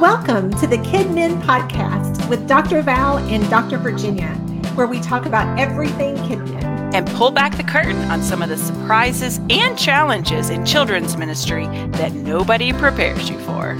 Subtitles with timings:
[0.00, 2.80] Welcome to the KidMin Podcast with Dr.
[2.80, 3.76] Val and Dr.
[3.76, 4.30] Virginia,
[4.74, 6.94] where we talk about everything kidmin.
[6.94, 11.66] And pull back the curtain on some of the surprises and challenges in children's ministry
[11.88, 13.72] that nobody prepares you for.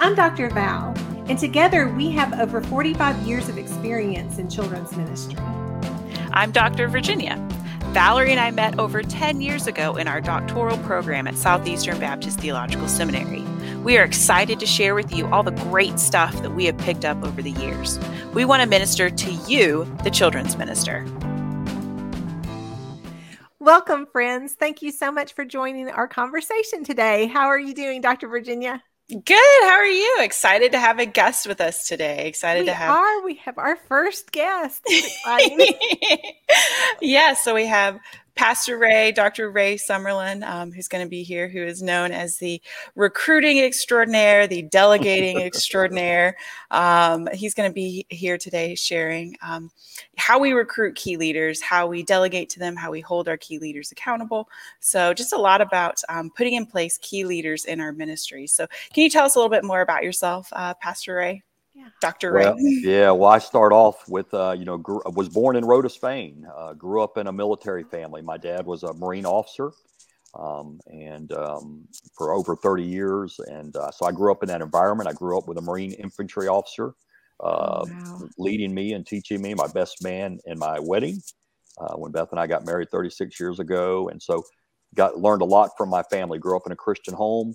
[0.00, 0.48] I'm Dr.
[0.48, 0.94] Val,
[1.28, 5.36] and together we have over 45 years of experience in children's ministry.
[6.32, 6.88] I'm Dr.
[6.88, 7.36] Virginia.
[7.90, 12.40] Valerie and I met over 10 years ago in our doctoral program at Southeastern Baptist
[12.40, 13.44] Theological Seminary.
[13.86, 17.04] We are excited to share with you all the great stuff that we have picked
[17.04, 18.00] up over the years.
[18.34, 21.06] We want to minister to you, the children's minister.
[23.60, 24.54] Welcome, friends.
[24.54, 27.26] Thank you so much for joining our conversation today.
[27.26, 28.26] How are you doing, Dr.
[28.26, 28.82] Virginia?
[29.08, 29.62] Good.
[29.62, 30.16] How are you?
[30.18, 32.26] Excited to have a guest with us today.
[32.26, 32.90] Excited we to have.
[32.90, 33.24] Are.
[33.24, 34.82] We have our first guest.
[37.00, 37.34] yeah.
[37.34, 38.00] So we have
[38.36, 39.50] Pastor Ray, Dr.
[39.50, 42.60] Ray Summerlin, um, who's going to be here, who is known as the
[42.94, 46.36] recruiting extraordinaire, the delegating extraordinaire.
[46.70, 49.70] Um, he's going to be here today sharing um,
[50.18, 53.58] how we recruit key leaders, how we delegate to them, how we hold our key
[53.58, 54.50] leaders accountable.
[54.80, 58.46] So, just a lot about um, putting in place key leaders in our ministry.
[58.46, 61.42] So, can you tell us a little bit more about yourself, uh, Pastor Ray?
[62.00, 62.32] Dr.
[62.32, 62.52] Ray.
[62.58, 66.46] Yeah, well, I start off with, uh, you know, grew, was born in Rota, Spain.
[66.56, 68.22] Uh, grew up in a military family.
[68.22, 69.72] My dad was a Marine officer,
[70.34, 74.60] um, and um, for over 30 years, and uh, so I grew up in that
[74.60, 75.08] environment.
[75.08, 76.94] I grew up with a Marine infantry officer,
[77.40, 78.28] uh, oh, wow.
[78.38, 81.20] leading me and teaching me, my best man in my wedding
[81.78, 84.42] uh, when Beth and I got married 36 years ago, and so
[84.94, 86.38] got learned a lot from my family.
[86.38, 87.54] Grew up in a Christian home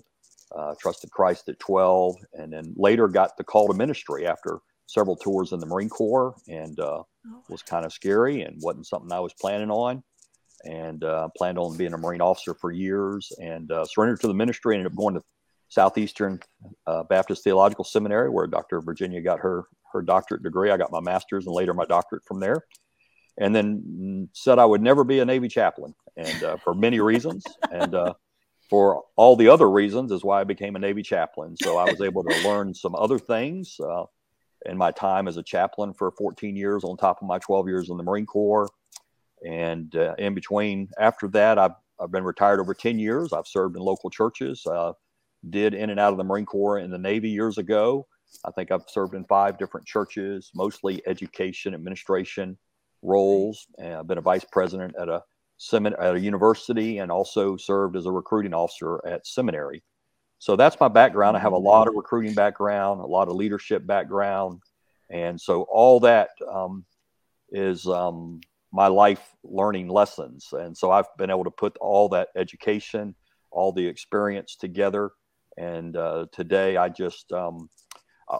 [0.54, 5.16] uh, trusted Christ at 12, and then later got the call to ministry after several
[5.16, 7.42] tours in the Marine Corps, and uh, oh.
[7.48, 10.02] was kind of scary and wasn't something I was planning on.
[10.64, 14.34] And uh, planned on being a Marine officer for years, and uh, surrendered to the
[14.34, 14.76] ministry.
[14.76, 15.22] Ended up going to
[15.70, 16.38] Southeastern
[16.86, 18.80] uh, Baptist Theological Seminary, where Dr.
[18.80, 20.70] Virginia got her her doctorate degree.
[20.70, 22.64] I got my master's and later my doctorate from there.
[23.38, 27.42] And then said I would never be a Navy chaplain, and uh, for many reasons.
[27.72, 27.96] And
[28.72, 31.54] for all the other reasons is why I became a Navy chaplain.
[31.62, 34.04] So I was able to learn some other things uh,
[34.64, 37.90] in my time as a chaplain for 14 years on top of my 12 years
[37.90, 38.70] in the Marine Corps.
[39.46, 43.34] And uh, in between, after that, I've, I've been retired over 10 years.
[43.34, 44.94] I've served in local churches, uh,
[45.50, 48.06] did in and out of the Marine Corps in the Navy years ago.
[48.42, 52.56] I think I've served in five different churches, mostly education, administration
[53.02, 53.66] roles.
[53.76, 55.22] And I've been a vice president at a
[55.72, 59.82] at a university and also served as a recruiting officer at seminary.
[60.38, 61.36] So that's my background.
[61.36, 64.60] I have a lot of recruiting background, a lot of leadership background.
[65.08, 66.84] And so all that um,
[67.50, 68.40] is um,
[68.72, 70.48] my life learning lessons.
[70.52, 73.14] And so I've been able to put all that education,
[73.52, 75.12] all the experience together.
[75.58, 77.68] And uh, today I just um,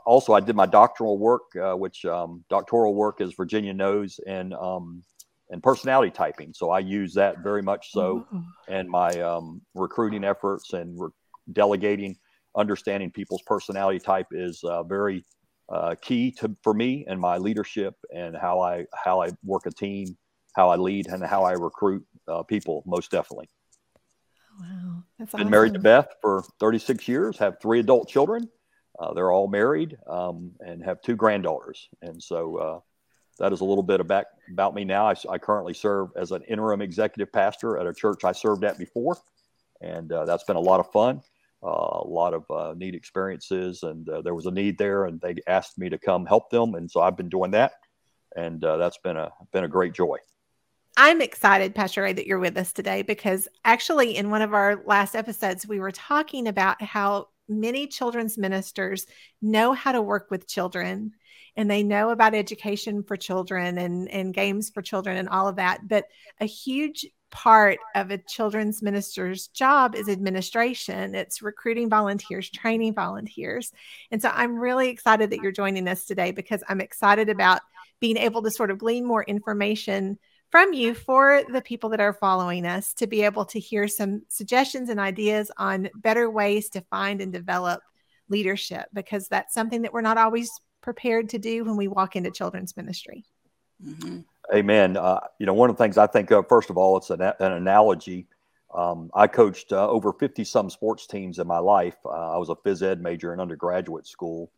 [0.06, 4.52] also I did my doctoral work, uh, which um, doctoral work, as Virginia knows, in
[4.54, 5.04] um,
[5.52, 6.52] and personality typing.
[6.54, 8.44] So I use that very much so oh.
[8.74, 11.10] in my um, recruiting efforts and re-
[11.52, 12.16] delegating.
[12.56, 15.24] Understanding people's personality type is uh, very
[15.70, 19.70] uh, key to for me and my leadership and how I how I work a
[19.70, 20.18] team,
[20.54, 22.82] how I lead, and how I recruit uh, people.
[22.84, 23.48] Most definitely.
[24.60, 25.50] Wow, that's been awesome.
[25.50, 27.38] married to Beth for 36 years.
[27.38, 28.50] Have three adult children.
[28.98, 31.88] Uh, they're all married um, and have two granddaughters.
[32.02, 32.80] And so uh,
[33.38, 35.09] that is a little bit about, about me now.
[35.09, 38.78] I, I, currently serve as an interim executive pastor at a church I served at
[38.78, 39.16] before,
[39.81, 41.22] and uh, that's been a lot of fun,
[41.62, 43.82] uh, a lot of uh, neat experiences.
[43.82, 46.75] And uh, there was a need there, and they asked me to come help them,
[46.75, 47.72] and so I've been doing that,
[48.37, 50.19] and uh, that's been a been a great joy.
[50.97, 54.82] I'm excited, Pastor Ray, that you're with us today because actually, in one of our
[54.84, 59.06] last episodes, we were talking about how many children's ministers
[59.41, 61.12] know how to work with children
[61.56, 65.56] and they know about education for children and, and games for children and all of
[65.56, 65.86] that.
[65.86, 66.06] But
[66.41, 71.14] a huge part of a children's minister's job is administration.
[71.14, 73.72] It's recruiting volunteers, training volunteers.
[74.11, 77.61] And so I'm really excited that you're joining us today because I'm excited about
[78.00, 80.19] being able to sort of glean more information
[80.52, 84.22] from you for the people that are following us to be able to hear some
[84.28, 87.81] suggestions and ideas on better ways to find and develop
[88.28, 90.50] leadership because that's something that we're not always
[90.82, 93.25] prepared to do when we walk into children's ministry.
[93.84, 94.19] Mm-hmm.
[94.54, 94.99] Amen.
[94.99, 97.22] Uh, you know, one of the things I think of, first of all, it's an,
[97.22, 98.26] an analogy.
[98.75, 101.96] Um, I coached uh, over 50 some sports teams in my life.
[102.04, 104.52] Uh, I was a phys ed major in undergraduate school.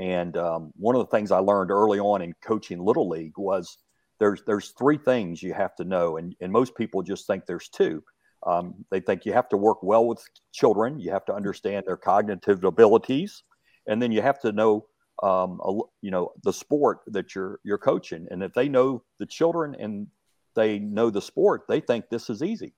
[0.00, 3.78] And um, one of the things I learned early on in coaching Little League was
[4.20, 6.16] there's, there's three things you have to know.
[6.16, 8.02] And, and most people just think there's two.
[8.46, 10.22] Um, they think you have to work well with
[10.52, 13.42] children, you have to understand their cognitive abilities,
[13.86, 14.86] and then you have to know
[15.22, 19.26] um, a, you know the sport that you're you're coaching and if they know the
[19.26, 20.06] children and
[20.54, 22.72] they know the sport they think this is easy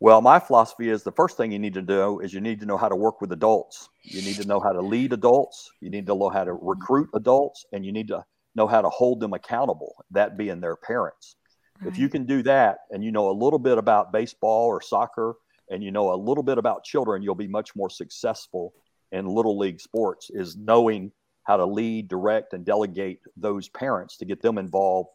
[0.00, 2.66] well my philosophy is the first thing you need to do is you need to
[2.66, 5.88] know how to work with adults you need to know how to lead adults you
[5.88, 8.24] need to know how to recruit adults and you need to
[8.54, 11.36] know how to hold them accountable that being their parents
[11.80, 11.90] right.
[11.90, 15.34] if you can do that and you know a little bit about baseball or soccer
[15.70, 18.74] and you know a little bit about children you'll be much more successful
[19.12, 21.10] in little league sports is knowing
[21.44, 25.10] how to lead, direct, and delegate those parents to get them involved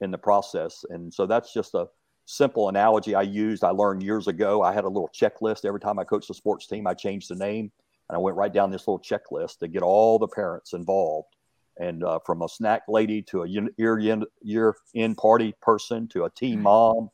[0.00, 0.84] in the process.
[0.88, 1.88] And so that's just a
[2.26, 3.64] simple analogy I used.
[3.64, 4.62] I learned years ago.
[4.62, 6.86] I had a little checklist every time I coached a sports team.
[6.86, 7.70] I changed the name
[8.08, 11.33] and I went right down this little checklist to get all the parents involved.
[11.78, 16.24] And uh, from a snack lady to a year in, year in party person to
[16.24, 17.10] a team mom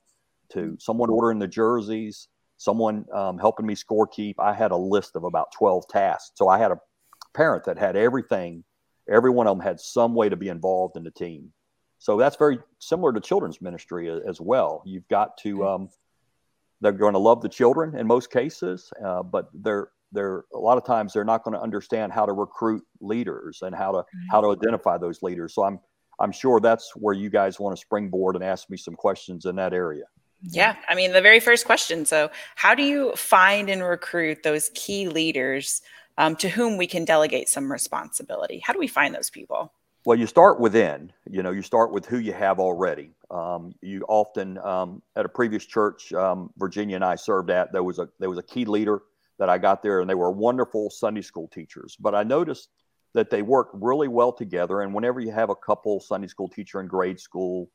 [0.53, 4.39] to someone ordering the jerseys, someone um, helping me score keep.
[4.39, 6.33] I had a list of about 12 tasks.
[6.35, 6.79] So I had a
[7.33, 8.65] parent that had everything.
[9.09, 11.53] Every one of them had some way to be involved in the team.
[11.99, 14.83] So that's very similar to children's ministry as well.
[14.85, 15.89] You've got to, um,
[16.81, 20.79] they're going to love the children in most cases, uh, but they're they're a lot
[20.79, 24.41] of times they're not going to understand how to recruit leaders and how to how
[24.41, 25.55] to identify those leaders.
[25.55, 25.81] So I'm
[26.19, 29.57] I'm sure that's where you guys want to springboard and ask me some questions in
[29.57, 30.05] that area.
[30.43, 32.05] Yeah, I mean the very first question.
[32.05, 35.83] So, how do you find and recruit those key leaders
[36.19, 38.63] um, to whom we can delegate some responsibility?
[38.65, 39.73] How do we find those people?
[40.07, 41.13] Well, you start within.
[41.31, 43.13] You know, you start with who you have already.
[43.31, 47.73] Um, you often um, at a previous church, um, Virginia and I served at.
[47.73, 49.03] There was a there was a key leader
[49.41, 51.97] that I got there, and they were wonderful Sunday school teachers.
[51.99, 52.69] But I noticed
[53.15, 54.83] that they work really well together.
[54.83, 57.71] And whenever you have a couple Sunday school teacher in grade school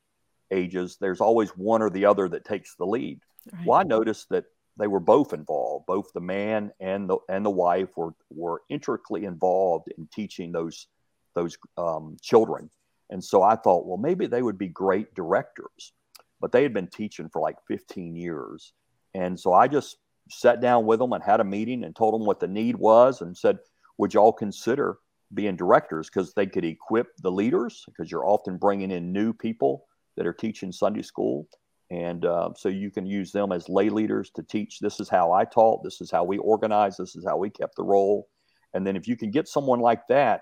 [0.52, 3.20] ages, there's always one or the other that takes the lead.
[3.52, 3.66] Right.
[3.66, 4.46] Well, I noticed that
[4.78, 5.88] they were both involved.
[5.88, 10.88] Both the man and the and the wife were were intricately involved in teaching those
[11.34, 12.70] those um, children.
[13.10, 15.94] And so I thought, well, maybe they would be great directors.
[16.42, 18.74] But they had been teaching for like 15 years,
[19.14, 19.98] and so I just
[20.30, 23.22] sat down with them and had a meeting and told them what the need was
[23.22, 23.60] and said,
[23.98, 24.98] would y'all consider
[25.34, 26.10] being directors?
[26.10, 29.86] Because they could equip the leaders because you're often bringing in new people
[30.18, 31.48] that are teaching Sunday school.
[31.92, 35.32] And uh, so you can use them as lay leaders to teach this is how
[35.32, 38.28] I taught, this is how we organized, this is how we kept the roll.
[38.74, 40.42] And then if you can get someone like that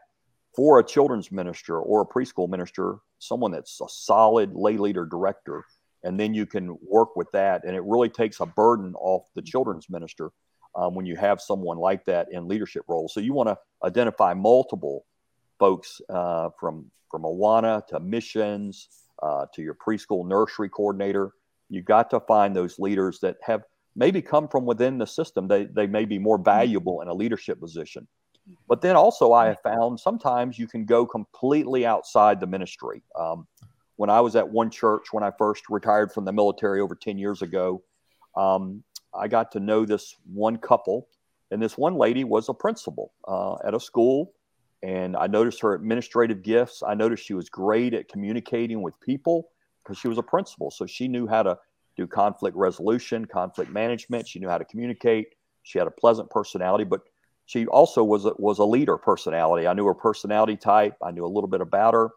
[0.55, 5.65] for a children's minister or a preschool minister, someone that's a solid lay leader director,
[6.03, 7.63] and then you can work with that.
[7.63, 10.31] And it really takes a burden off the children's minister
[10.75, 13.13] um, when you have someone like that in leadership roles.
[13.13, 15.05] So you want to identify multiple
[15.59, 18.89] folks uh, from from Awana to missions
[19.21, 21.31] uh, to your preschool nursery coordinator.
[21.69, 23.63] You've got to find those leaders that have
[23.95, 25.47] maybe come from within the system.
[25.47, 28.07] They, they may be more valuable in a leadership position.
[28.67, 33.03] But then also, I have found sometimes you can go completely outside the ministry.
[33.17, 33.47] Um,
[33.95, 37.17] when I was at one church, when I first retired from the military over 10
[37.17, 37.83] years ago,
[38.35, 41.07] um, I got to know this one couple.
[41.51, 44.33] And this one lady was a principal uh, at a school
[44.83, 46.83] and I noticed her administrative gifts.
[46.85, 49.49] I noticed she was great at communicating with people
[49.81, 50.71] because she was a principal.
[50.71, 51.57] So she knew how to
[51.95, 54.27] do conflict resolution, conflict management.
[54.27, 55.27] She knew how to communicate.
[55.63, 57.01] She had a pleasant personality, but
[57.45, 59.67] she also was a, was a leader personality.
[59.67, 60.97] I knew her personality type.
[61.01, 62.09] I knew a little bit about her.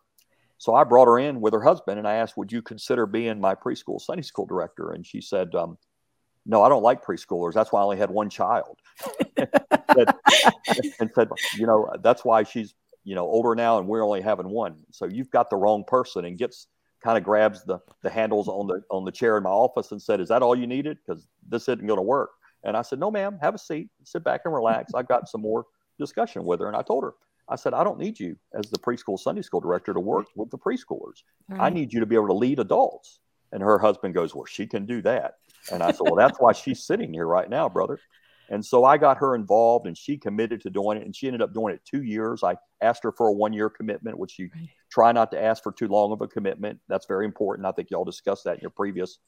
[0.58, 3.40] So I brought her in with her husband and I asked, Would you consider being
[3.40, 4.92] my preschool Sunday school director?
[4.92, 5.78] And she said, um,
[6.44, 7.52] No, I don't like preschoolers.
[7.52, 8.78] That's why I only had one child.
[9.36, 10.14] said,
[11.00, 14.48] and said, you know, that's why she's, you know, older now and we're only having
[14.48, 14.76] one.
[14.90, 16.66] So you've got the wrong person and gets
[17.02, 20.00] kind of grabs the, the handles on the on the chair in my office and
[20.00, 20.98] said, Is that all you needed?
[21.06, 22.30] Because this isn't going to work.
[22.64, 24.94] And I said, No, ma'am, have a seat, sit back and relax.
[24.94, 25.66] I've got some more
[25.98, 26.66] discussion with her.
[26.66, 27.12] And I told her,
[27.48, 30.50] I said, I don't need you as the preschool Sunday school director to work with
[30.50, 31.22] the preschoolers.
[31.48, 31.60] Right.
[31.60, 33.20] I need you to be able to lead adults.
[33.52, 35.34] And her husband goes, Well, she can do that.
[35.72, 37.98] And I said, Well, that's why she's sitting here right now, brother.
[38.48, 41.04] And so I got her involved and she committed to doing it.
[41.04, 42.44] And she ended up doing it two years.
[42.44, 44.68] I asked her for a one year commitment, which you right.
[44.90, 46.78] try not to ask for too long of a commitment.
[46.88, 47.66] That's very important.
[47.66, 49.18] I think y'all discussed that in your previous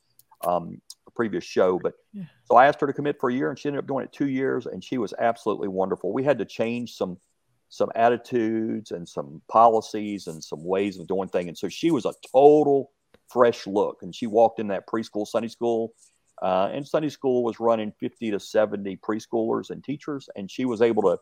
[0.46, 0.80] um,
[1.16, 1.80] previous show.
[1.82, 2.24] But yeah.
[2.44, 4.12] so I asked her to commit for a year and she ended up doing it
[4.12, 6.12] two years and she was absolutely wonderful.
[6.12, 7.18] We had to change some
[7.68, 11.48] some attitudes and some policies and some ways of doing things.
[11.48, 12.90] And so she was a total
[13.28, 13.98] fresh look.
[14.02, 15.92] And she walked in that preschool Sunday school
[16.42, 20.82] uh, and Sunday school was running 50 to 70 preschoolers and teachers, and she was
[20.82, 21.18] able to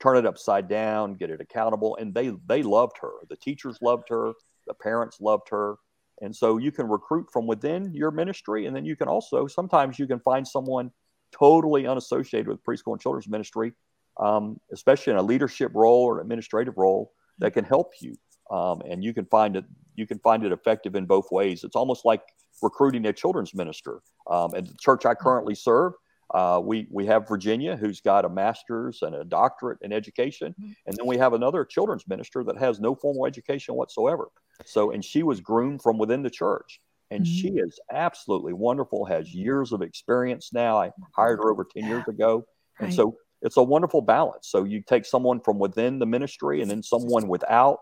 [0.00, 3.12] turn it upside down, get it accountable, and they they loved her.
[3.28, 4.32] The teachers loved her,
[4.66, 5.76] the parents loved her,
[6.20, 9.98] and so you can recruit from within your ministry, and then you can also sometimes
[9.98, 10.90] you can find someone
[11.32, 13.72] totally unassociated with preschool and children's ministry
[14.20, 18.16] um, especially in a leadership role or administrative role, that can help you.
[18.50, 19.64] Um, and you can find it
[19.96, 21.64] you can find it effective in both ways.
[21.64, 22.22] It's almost like
[22.62, 24.00] recruiting a children's minister.
[24.30, 25.92] Um, at the church I currently serve,
[26.32, 30.72] uh, we we have Virginia, who's got a master's and a doctorate in education, mm-hmm.
[30.86, 34.28] and then we have another children's minister that has no formal education whatsoever.
[34.64, 37.32] So, and she was groomed from within the church, and mm-hmm.
[37.32, 39.04] she is absolutely wonderful.
[39.06, 40.78] Has years of experience now.
[40.78, 42.46] I hired her over ten years ago,
[42.78, 42.86] right.
[42.86, 44.48] and so it's a wonderful balance.
[44.48, 47.78] So you take someone from within the ministry, and then someone without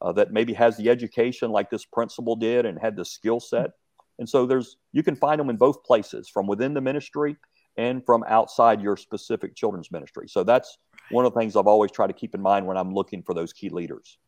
[0.00, 3.70] uh, that maybe has the education like this principal did and had the skill set.
[4.18, 7.36] And so there's you can find them in both places, from within the ministry
[7.76, 10.28] and from outside your specific children's ministry.
[10.28, 10.76] So that's
[11.10, 13.34] one of the things I've always tried to keep in mind when I'm looking for
[13.34, 14.18] those key leaders.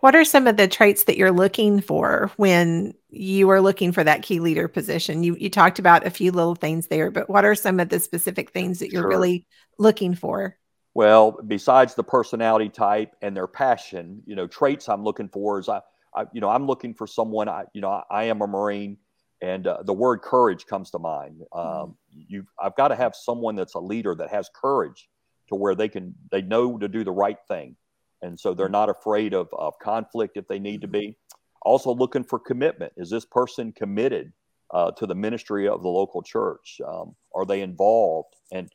[0.00, 4.04] What are some of the traits that you're looking for when you are looking for
[4.04, 5.22] that key leader position?
[5.22, 8.00] You you talked about a few little things there, but what are some of the
[8.00, 9.08] specific things that you're sure.
[9.08, 9.46] really
[9.78, 10.56] looking for?
[10.94, 15.68] Well, besides the personality type and their passion, you know, traits I'm looking for is
[15.68, 15.80] I,
[16.14, 17.48] I you know, I'm looking for someone.
[17.48, 18.98] I, you know, I, I am a Marine,
[19.42, 21.42] and uh, the word courage comes to mind.
[21.52, 21.82] Mm-hmm.
[21.82, 25.08] Um, you, I've got to have someone that's a leader that has courage
[25.48, 27.76] to where they can they know to do the right thing,
[28.24, 31.16] and so they're not afraid of, of conflict if they need to be.
[31.62, 32.92] Also, looking for commitment.
[32.96, 34.32] Is this person committed
[34.72, 36.80] uh, to the ministry of the local church?
[36.86, 38.34] Um, are they involved?
[38.52, 38.70] And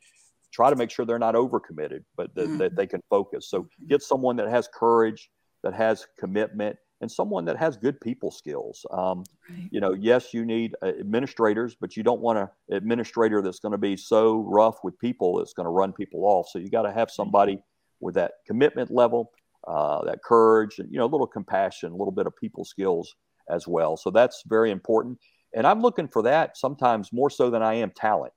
[0.52, 2.56] try to make sure they're not overcommitted, but that, mm-hmm.
[2.58, 3.48] that they can focus.
[3.48, 5.30] So get someone that has courage,
[5.62, 8.84] that has commitment, and someone that has good people skills.
[8.90, 9.68] Um, right.
[9.70, 13.72] You know, yes, you need uh, administrators, but you don't want an administrator that's going
[13.72, 16.48] to be so rough with people that's going to run people off.
[16.48, 17.62] So you got to have somebody
[18.00, 19.30] with that commitment level,
[19.66, 23.14] uh, that courage, and you know, a little compassion, a little bit of people skills
[23.48, 23.96] as well.
[23.96, 25.18] So that's very important.
[25.54, 28.32] And I'm looking for that sometimes more so than I am talent.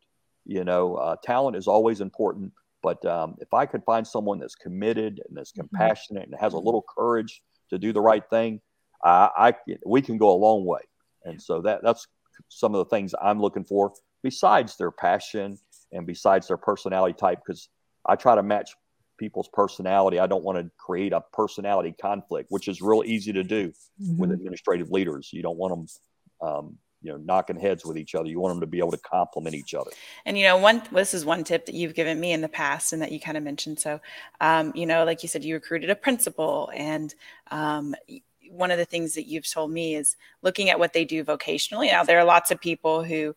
[0.46, 2.52] You know, uh, talent is always important,
[2.82, 5.62] but um, if I could find someone that's committed and that's mm-hmm.
[5.62, 8.60] compassionate and has a little courage to do the right thing,
[9.04, 10.82] I, I we can go a long way.
[11.24, 12.08] And so that that's
[12.50, 15.58] some of the things I'm looking for besides their passion
[15.92, 17.70] and besides their personality type because
[18.06, 18.72] I try to match
[19.18, 20.20] people's personality.
[20.20, 23.70] I don't want to create a personality conflict, which is real easy to do
[24.02, 24.18] mm-hmm.
[24.18, 25.30] with administrative leaders.
[25.32, 28.62] You don't want them um, you know knocking heads with each other you want them
[28.62, 29.92] to be able to complement each other
[30.26, 32.94] and you know one this is one tip that you've given me in the past
[32.94, 34.00] and that you kind of mentioned so
[34.42, 37.14] um, you know like you said you recruited a principal and
[37.52, 37.94] um,
[38.50, 41.92] one of the things that you've told me is looking at what they do vocationally
[41.92, 43.36] now there are lots of people who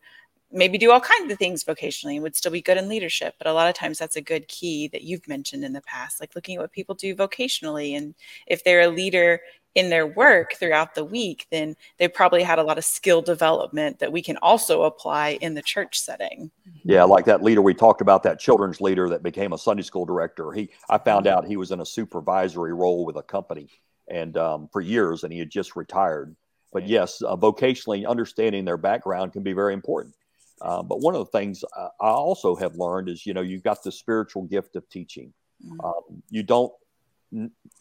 [0.51, 3.47] maybe do all kinds of things vocationally and would still be good in leadership but
[3.47, 6.35] a lot of times that's a good key that you've mentioned in the past like
[6.35, 8.15] looking at what people do vocationally and
[8.47, 9.41] if they're a leader
[9.77, 13.99] in their work throughout the week, then they probably had a lot of skill development
[13.99, 16.49] that we can also apply in the church setting.
[16.83, 20.03] Yeah, like that leader we talked about, that children's leader that became a Sunday school
[20.03, 20.51] director.
[20.51, 23.69] He, I found out he was in a supervisory role with a company,
[24.07, 26.35] and um, for years, and he had just retired.
[26.73, 30.15] But yes, uh, vocationally understanding their background can be very important.
[30.61, 33.83] Uh, but one of the things I also have learned is, you know, you've got
[33.83, 35.33] the spiritual gift of teaching.
[35.63, 35.85] Mm-hmm.
[35.85, 36.73] Um, you don't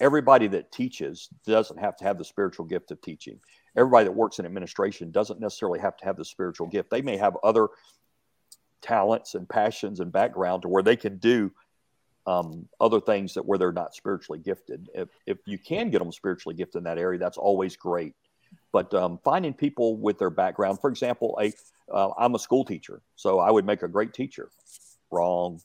[0.01, 3.39] everybody that teaches doesn't have to have the spiritual gift of teaching.
[3.77, 6.91] Everybody that works in administration doesn't necessarily have to have the spiritual gift.
[6.91, 7.69] They may have other
[8.83, 11.53] talents and passions and background to where they can do
[12.27, 14.89] um, other things that where they're not spiritually gifted.
[14.95, 18.15] If, if you can get them spiritually gifted in that area, that's always great.
[18.73, 21.53] But um, finding people with their background, for example, a
[21.93, 24.51] uh, I'm a school teacher, so I would make a great teacher.
[25.11, 25.61] Wrong,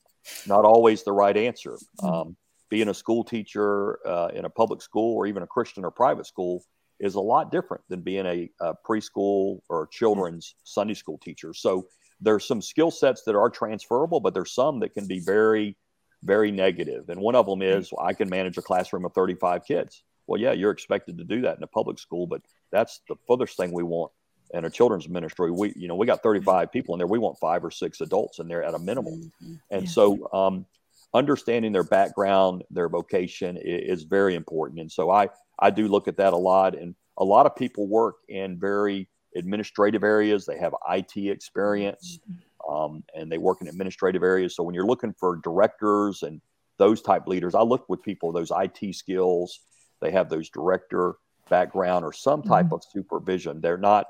[0.48, 1.78] not always the right answer.
[2.02, 2.06] Mm-hmm.
[2.06, 2.36] Um,
[2.70, 6.26] being a school teacher uh, in a public school or even a Christian or private
[6.26, 6.64] school
[7.00, 11.54] is a lot different than being a, a preschool or children's Sunday school teacher.
[11.54, 11.88] So
[12.22, 15.76] there's some skill sets that are transferable, but there's some that can be very,
[16.24, 17.10] very negative.
[17.10, 20.04] And one of them is I can manage a classroom of 35 kids.
[20.32, 23.58] Well, yeah, you're expected to do that in a public school, but that's the furthest
[23.58, 24.14] thing we want
[24.54, 25.52] in a children's ministry.
[25.52, 27.08] We, you know, we got 35 people in there.
[27.08, 29.30] We want five or six adults in there at a minimum.
[29.44, 29.56] Mm-hmm.
[29.72, 30.66] And so, um,
[31.14, 34.80] understanding their background, their vocation is, very important.
[34.80, 35.28] And so I,
[35.60, 36.78] I do look at that a lot.
[36.78, 40.46] And a lot of people work in very administrative areas.
[40.46, 42.74] They have IT experience mm-hmm.
[42.74, 44.56] um, and they work in administrative areas.
[44.56, 46.40] So when you're looking for directors and
[46.78, 49.60] those type leaders, I look with people, those IT skills,
[50.02, 51.16] they have those director
[51.50, 52.76] background or some type mm-hmm.
[52.76, 53.62] of supervision.
[53.62, 54.08] They're not,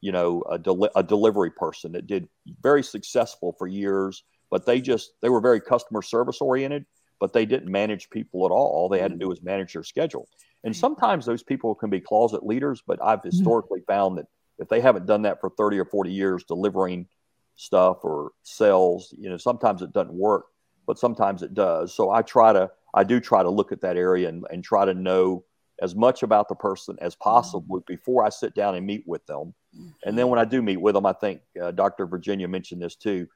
[0.00, 2.28] you know, a, deli- a delivery person that did
[2.62, 6.86] very successful for years but they just they were very customer service oriented
[7.18, 9.82] but they didn't manage people at all all they had to do was manage their
[9.82, 10.28] schedule
[10.62, 13.30] and sometimes those people can be closet leaders but i've mm-hmm.
[13.30, 14.26] historically found that
[14.60, 17.08] if they haven't done that for 30 or 40 years delivering
[17.56, 20.44] stuff or sales you know sometimes it doesn't work
[20.86, 21.92] but sometimes it does.
[21.94, 24.84] So I try to, I do try to look at that area and, and try
[24.84, 25.44] to know
[25.82, 27.92] as much about the person as possible mm-hmm.
[27.92, 29.54] before I sit down and meet with them.
[29.76, 29.88] Mm-hmm.
[30.04, 32.06] And then when I do meet with them, I think uh, Dr.
[32.06, 33.28] Virginia mentioned this too.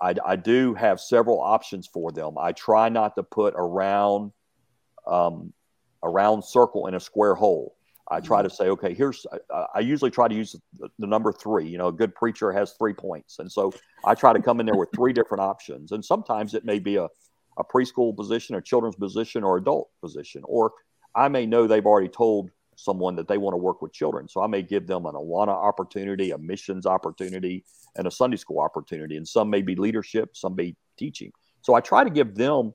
[0.00, 2.36] I, I, do have several options for them.
[2.36, 4.32] I try not to put a round,
[5.06, 5.52] um,
[6.02, 7.76] a round circle in a square hole.
[8.08, 8.48] I try mm-hmm.
[8.48, 11.68] to say, okay, here's, I, I usually try to use the, the, number three.
[11.68, 13.38] You know, a good preacher has three points.
[13.38, 13.72] And so
[14.04, 15.92] I try to come in there with three different options.
[15.92, 17.08] And sometimes it may be a,
[17.58, 20.42] a preschool position, a children's position, or adult position.
[20.44, 20.72] Or
[21.14, 24.28] I may know they've already told someone that they want to work with children.
[24.28, 27.64] So I may give them an Awana opportunity, a missions opportunity,
[27.96, 29.16] and a Sunday school opportunity.
[29.16, 31.32] And some may be leadership, some may be teaching.
[31.60, 32.72] So I try to give them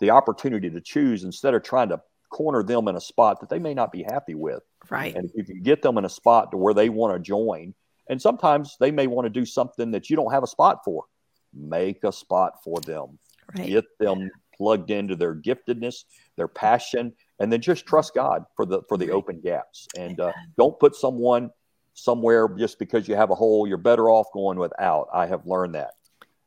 [0.00, 3.58] the opportunity to choose instead of trying to corner them in a spot that they
[3.58, 4.62] may not be happy with.
[4.90, 5.14] Right.
[5.14, 7.74] And if you can get them in a spot to where they want to join,
[8.08, 11.04] and sometimes they may want to do something that you don't have a spot for,
[11.52, 13.18] make a spot for them.
[13.56, 13.68] Right.
[13.68, 16.04] Get them plugged into their giftedness,
[16.36, 19.86] their passion, and then just trust God for the for the open gaps.
[19.96, 21.50] And uh, don't put someone
[21.94, 23.66] somewhere just because you have a hole.
[23.66, 25.08] You're better off going without.
[25.12, 25.94] I have learned that.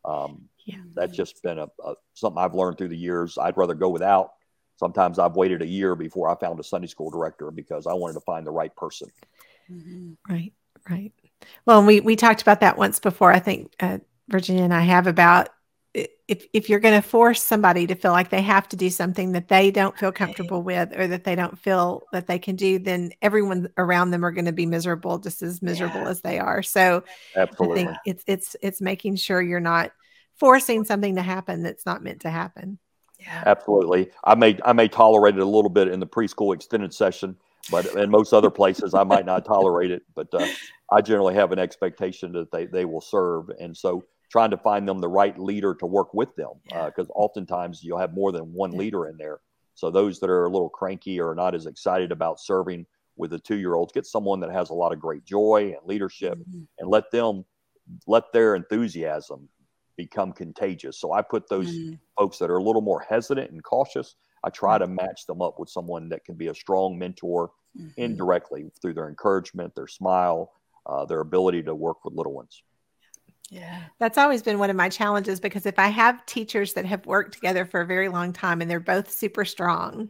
[0.05, 0.77] Um, yeah.
[0.93, 3.37] That's just been a, a, something I've learned through the years.
[3.37, 4.31] I'd rather go without
[4.81, 8.15] Sometimes I've waited a year before I found a Sunday school director because I wanted
[8.15, 9.09] to find the right person.
[9.71, 10.13] Mm-hmm.
[10.27, 10.53] Right,
[10.89, 11.13] right.
[11.67, 13.31] Well, we we talked about that once before.
[13.31, 15.49] I think uh, Virginia and I have about
[15.93, 19.33] if if you're going to force somebody to feel like they have to do something
[19.33, 22.79] that they don't feel comfortable with or that they don't feel that they can do,
[22.79, 26.09] then everyone around them are going to be miserable, just as miserable yeah.
[26.09, 26.63] as they are.
[26.63, 27.03] So,
[27.35, 27.81] Absolutely.
[27.81, 29.91] I think it's it's it's making sure you're not
[30.37, 32.79] forcing something to happen that's not meant to happen.
[33.19, 33.43] Yeah.
[33.45, 34.09] Absolutely.
[34.23, 37.35] I may I may tolerate it a little bit in the preschool extended session,
[37.69, 40.03] but in most other places I might not tolerate it.
[40.15, 40.47] But uh,
[40.89, 44.87] I generally have an expectation that they they will serve, and so trying to find
[44.87, 46.53] them the right leader to work with them
[46.85, 49.39] because uh, oftentimes you'll have more than one leader in there.
[49.75, 52.85] So those that are a little cranky or not as excited about serving
[53.17, 55.85] with the two year olds, get someone that has a lot of great joy and
[55.85, 56.63] leadership, mm-hmm.
[56.79, 57.45] and let them
[58.07, 59.49] let their enthusiasm
[59.97, 60.97] become contagious.
[60.97, 61.99] So I put those mm.
[62.17, 64.95] folks that are a little more hesitant and cautious, I try to mm-hmm.
[64.95, 67.89] match them up with someone that can be a strong mentor mm-hmm.
[67.97, 70.53] indirectly through their encouragement, their smile,
[70.85, 72.63] uh, their ability to work with little ones.
[73.51, 73.83] Yeah.
[73.99, 77.33] That's always been one of my challenges because if I have teachers that have worked
[77.33, 80.09] together for a very long time and they're both super strong,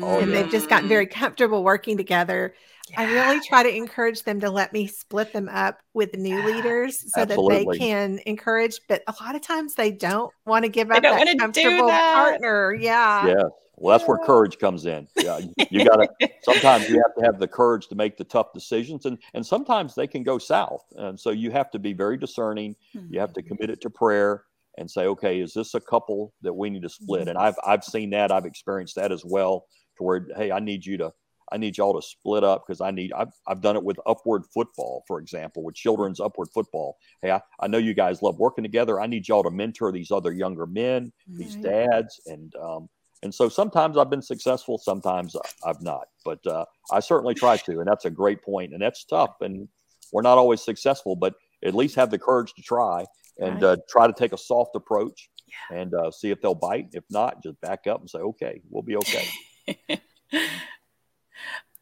[0.00, 0.42] Oh, and yeah.
[0.42, 2.52] they've just gotten very comfortable working together.
[2.90, 3.00] Yeah.
[3.00, 7.12] I really try to encourage them to let me split them up with new leaders
[7.12, 7.64] so Absolutely.
[7.64, 8.80] that they can encourage.
[8.88, 12.14] But a lot of times they don't want to give up that comfortable that.
[12.14, 12.74] partner.
[12.74, 13.26] Yeah.
[13.28, 13.42] Yeah.
[13.80, 15.06] Well, that's where courage comes in.
[15.16, 16.30] Yeah, you got to.
[16.42, 19.94] sometimes you have to have the courage to make the tough decisions, and and sometimes
[19.94, 20.84] they can go south.
[20.96, 22.74] And so you have to be very discerning.
[22.94, 23.14] Mm-hmm.
[23.14, 24.44] You have to commit it to prayer
[24.78, 27.28] and say, okay, is this a couple that we need to split?
[27.28, 29.66] And I've I've seen that, I've experienced that as well.
[29.98, 31.12] To where, hey, I need you to,
[31.52, 33.12] I need y'all to split up because I need.
[33.12, 36.96] I've I've done it with upward football, for example, with children's upward football.
[37.22, 39.00] Hey, I, I know you guys love working together.
[39.00, 42.88] I need y'all to mentor these other younger men, these dads, and um,
[43.22, 47.80] and so sometimes I've been successful, sometimes I've not, but uh, I certainly try to,
[47.80, 49.68] and that's a great point, and that's tough, and
[50.12, 53.04] we're not always successful, but at least have the courage to try
[53.38, 53.70] and right.
[53.70, 55.78] uh, try to take a soft approach yeah.
[55.78, 56.88] and uh, see if they'll bite.
[56.92, 59.28] If not, just back up and say, okay, we'll be okay.
[60.32, 60.42] well,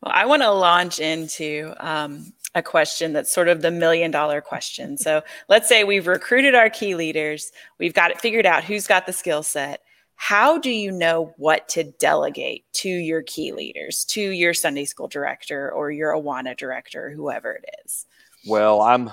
[0.03, 4.97] I want to launch into um, a question that's sort of the million dollar question.
[4.97, 9.07] So let's say we've recruited our key leaders, we've got it figured out who's got
[9.07, 9.83] the skill set.
[10.17, 15.09] How do you know what to delegate to your key leaders, to your Sunday school
[15.09, 18.07] director or your Awana director, whoever it is?
[18.47, 19.11] Well, I'm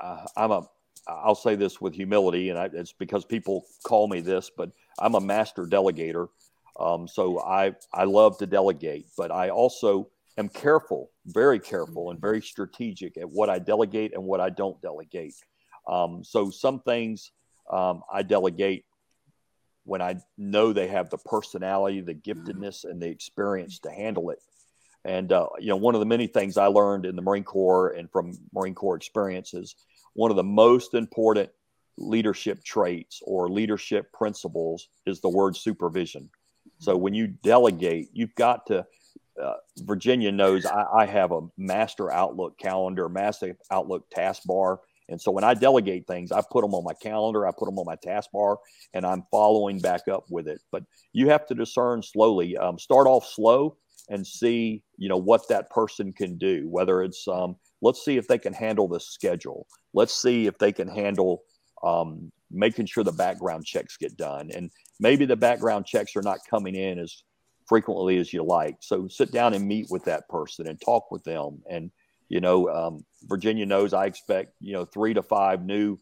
[0.00, 0.62] uh, I'm a
[1.06, 5.14] I'll say this with humility, and I, it's because people call me this, but I'm
[5.14, 6.28] a master delegator.
[6.78, 12.20] Um, so I I love to delegate, but I also am careful, very careful, and
[12.20, 15.34] very strategic at what I delegate and what I don't delegate.
[15.88, 17.32] Um, so some things
[17.70, 18.84] um, I delegate
[19.84, 24.38] when I know they have the personality, the giftedness, and the experience to handle it.
[25.04, 27.90] And uh, you know, one of the many things I learned in the Marine Corps
[27.90, 29.74] and from Marine Corps experiences
[30.14, 31.50] one of the most important
[31.96, 36.30] leadership traits or leadership principles is the word supervision.
[36.78, 38.86] So when you delegate, you've got to.
[39.42, 44.76] Uh, Virginia knows I, I, have a master Outlook calendar, master Outlook taskbar.
[45.12, 47.78] And so when I delegate things, I put them on my calendar, I put them
[47.78, 48.56] on my taskbar,
[48.94, 50.60] and I'm following back up with it.
[50.70, 52.56] But you have to discern slowly.
[52.56, 53.76] Um, start off slow
[54.08, 56.68] and see, you know, what that person can do.
[56.68, 60.72] Whether it's, um, let's see if they can handle the schedule let's see if they
[60.72, 61.42] can handle
[61.82, 64.50] um, making sure the background checks get done.
[64.54, 64.70] And
[65.00, 67.22] maybe the background checks are not coming in as
[67.68, 68.76] frequently as you like.
[68.80, 71.62] So sit down and meet with that person and talk with them.
[71.70, 71.90] And,
[72.32, 75.98] you know, um, Virginia knows I expect, you know, three to five new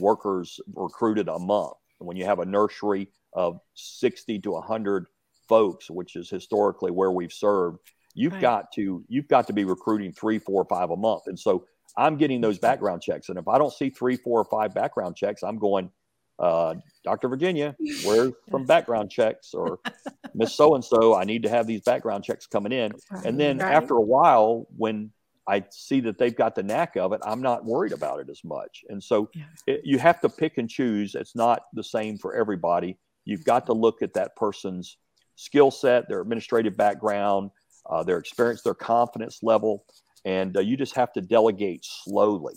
[0.00, 1.74] workers recruited a month.
[2.00, 5.06] And when you have a nursery of 60 to 100
[5.46, 7.80] folks, which is historically where we've served,
[8.14, 8.40] you've right.
[8.40, 11.24] got to you've got to be recruiting three, four, five a month.
[11.26, 11.66] And so
[11.98, 13.28] I'm getting those background checks.
[13.28, 15.90] And if I don't see three, four, or five background checks, I'm going,
[16.38, 17.28] uh, Dr.
[17.28, 19.52] Virginia, where's from background checks?
[19.52, 19.80] Or
[20.34, 22.92] Miss So and so, I need to have these background checks coming in.
[23.22, 23.74] And then right.
[23.74, 25.10] after a while, when
[25.46, 28.42] I see that they've got the knack of it, I'm not worried about it as
[28.44, 28.84] much.
[28.88, 29.44] And so yeah.
[29.66, 31.14] it, you have to pick and choose.
[31.14, 32.98] It's not the same for everybody.
[33.24, 34.96] You've got to look at that person's
[35.36, 37.50] skill set, their administrative background,
[37.88, 39.84] uh, their experience, their confidence level,
[40.24, 42.54] and uh, you just have to delegate slowly.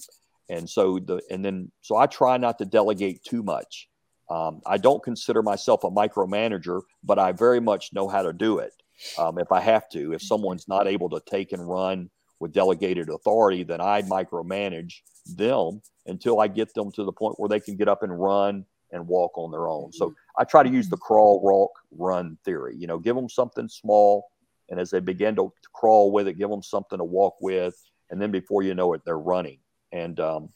[0.50, 3.90] And so the and then so I try not to delegate too much.
[4.30, 8.60] Um, I don't consider myself a micromanager, but I very much know how to do
[8.60, 8.74] it
[9.18, 10.14] um, if I have to.
[10.14, 15.02] If someone's not able to take and run with delegated authority, then I micromanage
[15.36, 18.66] them until I get them to the point where they can get up and run
[18.92, 19.92] and walk on their own.
[19.92, 22.76] So I try to use the crawl, walk, run theory.
[22.78, 24.30] You know, give them something small,
[24.70, 27.76] and as they begin to, to crawl with it, give them something to walk with,
[28.10, 29.60] and then before you know it, they're running.
[29.92, 30.50] And um,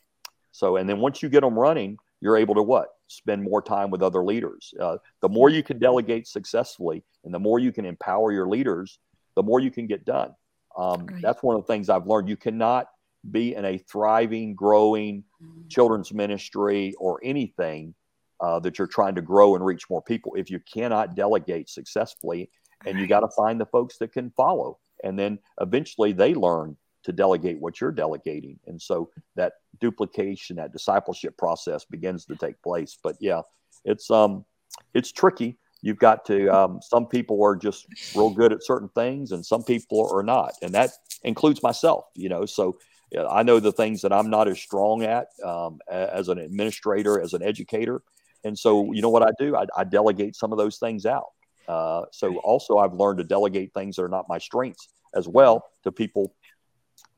[0.52, 2.90] so, and then once you get them running, you're able to what?
[3.08, 4.74] Spend more time with other leaders.
[4.80, 9.00] Uh, the more you can delegate successfully, and the more you can empower your leaders,
[9.36, 10.34] the more you can get done.
[10.78, 11.22] Um, right.
[11.22, 12.30] That's one of the things I've learned.
[12.30, 12.88] You cannot
[13.30, 15.70] be in a thriving, growing mm.
[15.70, 17.94] children's ministry or anything
[18.40, 22.50] uh, that you're trying to grow and reach more people if you cannot delegate successfully.
[22.86, 24.80] And you got to find the folks that can follow.
[25.04, 28.60] And then eventually they learn to delegate what you're delegating.
[28.66, 32.98] And so that duplication, that discipleship process begins to take place.
[33.04, 33.42] But yeah,
[33.86, 34.46] it's um
[34.94, 35.58] it's tricky.
[35.82, 39.64] You've got to um, some people are just real good at certain things and some
[39.64, 40.54] people are not.
[40.62, 40.92] And that
[41.24, 42.46] includes myself, you know.
[42.46, 42.78] So
[43.12, 47.20] yeah, I know the things that I'm not as strong at um, as an administrator,
[47.20, 48.02] as an educator.
[48.44, 49.56] And so, you know what I do?
[49.56, 51.32] I, I delegate some of those things out.
[51.68, 55.66] Uh, so, also, I've learned to delegate things that are not my strengths as well
[55.84, 56.34] to people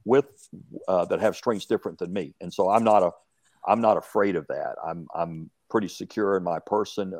[0.03, 0.25] with
[0.87, 2.33] uh, that have strengths different than me.
[2.41, 3.11] And so, I'm not a
[3.65, 4.75] I'm not afraid of that.
[4.85, 7.13] I'm I'm pretty secure in my person.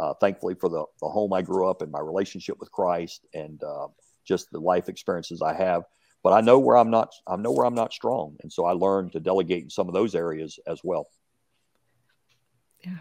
[0.00, 3.62] Uh, thankfully for the, the home I grew up in, my relationship with Christ, and
[3.62, 3.88] uh,
[4.24, 5.82] just the life experiences I have.
[6.22, 7.12] But I know where I'm not.
[7.26, 9.94] I know where I'm not strong, and so I learned to delegate in some of
[9.94, 11.06] those areas as well.
[12.82, 12.96] Yeah,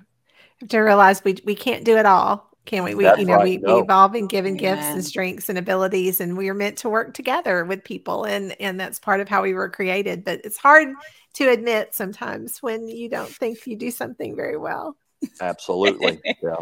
[0.59, 2.95] have to realize we we can't do it all, can we?
[2.95, 3.43] We That's you know right.
[3.43, 3.75] we, no.
[3.75, 7.13] we evolve and given gifts and strengths and abilities, and we are meant to work
[7.13, 10.25] together with people, and and that's part of how we were created.
[10.25, 10.89] But it's hard
[11.35, 14.97] to admit sometimes when you don't think you do something very well.
[15.41, 16.19] Absolutely.
[16.41, 16.55] Yeah.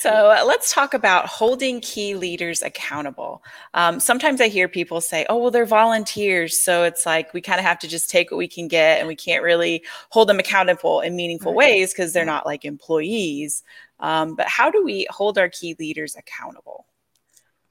[0.00, 3.44] so uh, let's talk about holding key leaders accountable.
[3.74, 6.58] Um, sometimes I hear people say, oh, well, they're volunteers.
[6.58, 9.06] So it's like we kind of have to just take what we can get and
[9.06, 13.62] we can't really hold them accountable in meaningful ways because they're not like employees.
[14.00, 16.86] Um, but how do we hold our key leaders accountable?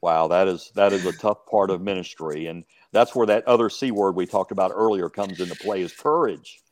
[0.00, 3.68] Wow, that is that is a tough part of ministry, and that's where that other
[3.68, 6.62] c word we talked about earlier comes into play is courage.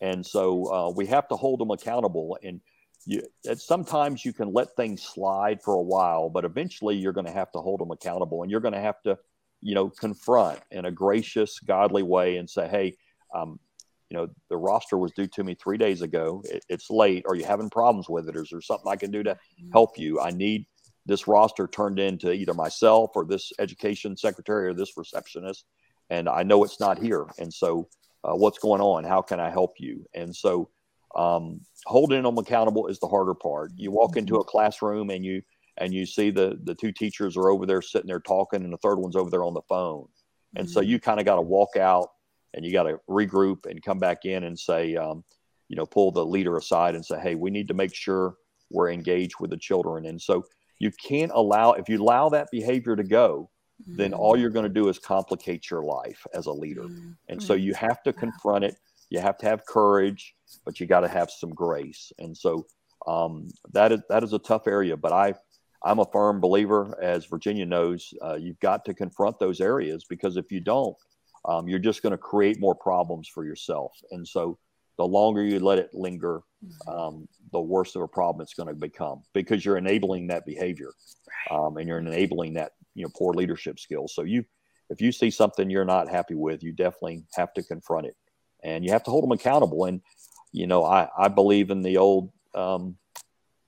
[0.00, 2.38] And so uh, we have to hold them accountable.
[2.42, 2.60] And
[3.06, 3.22] you,
[3.54, 7.52] sometimes you can let things slide for a while, but eventually you're going to have
[7.52, 9.16] to hold them accountable, and you're going to have to,
[9.62, 12.96] you know, confront in a gracious, godly way and say, "Hey,
[13.32, 13.60] um,
[14.10, 16.42] you know, the roster was due to me three days ago.
[16.46, 17.24] It, it's late.
[17.28, 18.36] Are you having problems with it?
[18.36, 19.70] Or is there something I can do to mm-hmm.
[19.72, 20.20] help you?
[20.20, 20.66] I need
[21.06, 25.64] this roster turned into either myself or this education secretary or this receptionist,
[26.10, 27.26] and I know it's not here.
[27.38, 27.88] And so,
[28.24, 29.04] uh, what's going on?
[29.04, 30.04] How can I help you?
[30.12, 30.70] And so."
[31.14, 33.72] Um, holding them accountable is the harder part.
[33.76, 34.42] You walk into mm-hmm.
[34.42, 35.42] a classroom and you
[35.78, 38.78] and you see the the two teachers are over there sitting there talking, and the
[38.78, 40.06] third one's over there on the phone.
[40.56, 40.72] And mm-hmm.
[40.72, 42.08] so you kind of got to walk out
[42.54, 45.22] and you got to regroup and come back in and say, um,
[45.68, 48.36] you know, pull the leader aside and say, hey, we need to make sure
[48.70, 50.06] we're engaged with the children.
[50.06, 50.44] And so
[50.78, 53.50] you can't allow if you allow that behavior to go,
[53.82, 53.96] mm-hmm.
[53.96, 56.84] then all you're going to do is complicate your life as a leader.
[56.84, 57.10] Mm-hmm.
[57.28, 58.76] And so you have to confront it
[59.10, 60.34] you have to have courage,
[60.64, 62.12] but you got to have some grace.
[62.18, 62.66] And so
[63.06, 64.96] um, that is that is a tough area.
[64.96, 65.34] But I
[65.84, 70.36] I'm a firm believer, as Virginia knows, uh, you've got to confront those areas because
[70.36, 70.96] if you don't,
[71.44, 73.92] um, you're just going to create more problems for yourself.
[74.10, 74.58] And so
[74.98, 76.90] the longer you let it linger, mm-hmm.
[76.90, 80.92] um, the worse of a problem it's going to become because you're enabling that behavior
[81.50, 84.14] um, and you're enabling that you know poor leadership skills.
[84.14, 84.44] So you
[84.90, 88.16] if you see something you're not happy with, you definitely have to confront it
[88.62, 89.84] and you have to hold them accountable.
[89.84, 90.00] And
[90.52, 92.96] you know, I I believe in the old um,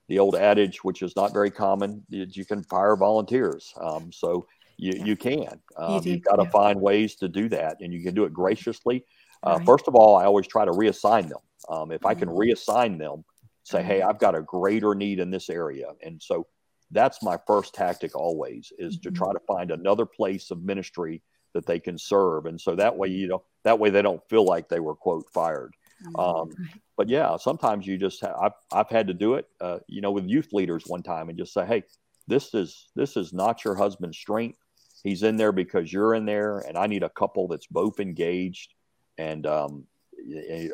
[0.08, 3.72] the old adage, which is not very common, that you can fire volunteers.
[3.80, 4.46] Um, so
[4.78, 5.04] you, yeah.
[5.04, 5.60] you can.
[5.76, 6.50] Um, you have got to yeah.
[6.50, 9.04] find ways to do that, and you can do it graciously.
[9.46, 9.66] Uh, right.
[9.66, 11.38] First of all, I always try to reassign them.
[11.68, 12.38] Um, if I can mm-hmm.
[12.38, 13.24] reassign them,
[13.64, 14.08] say, hey, mm-hmm.
[14.08, 16.46] I've got a greater need in this area, and so
[16.90, 19.10] that's my first tactic always is mm-hmm.
[19.10, 22.96] to try to find another place of ministry that they can serve, and so that
[22.96, 25.74] way you know that way they don't feel like they were quote fired.
[26.16, 26.50] Um,
[26.96, 30.12] but yeah, sometimes you just have, I've, I've had to do it, uh, you know,
[30.12, 31.84] with youth leaders one time and just say, Hey,
[32.26, 34.58] this is, this is not your husband's strength.
[35.02, 38.74] He's in there because you're in there and I need a couple that's both engaged.
[39.16, 39.84] And, um,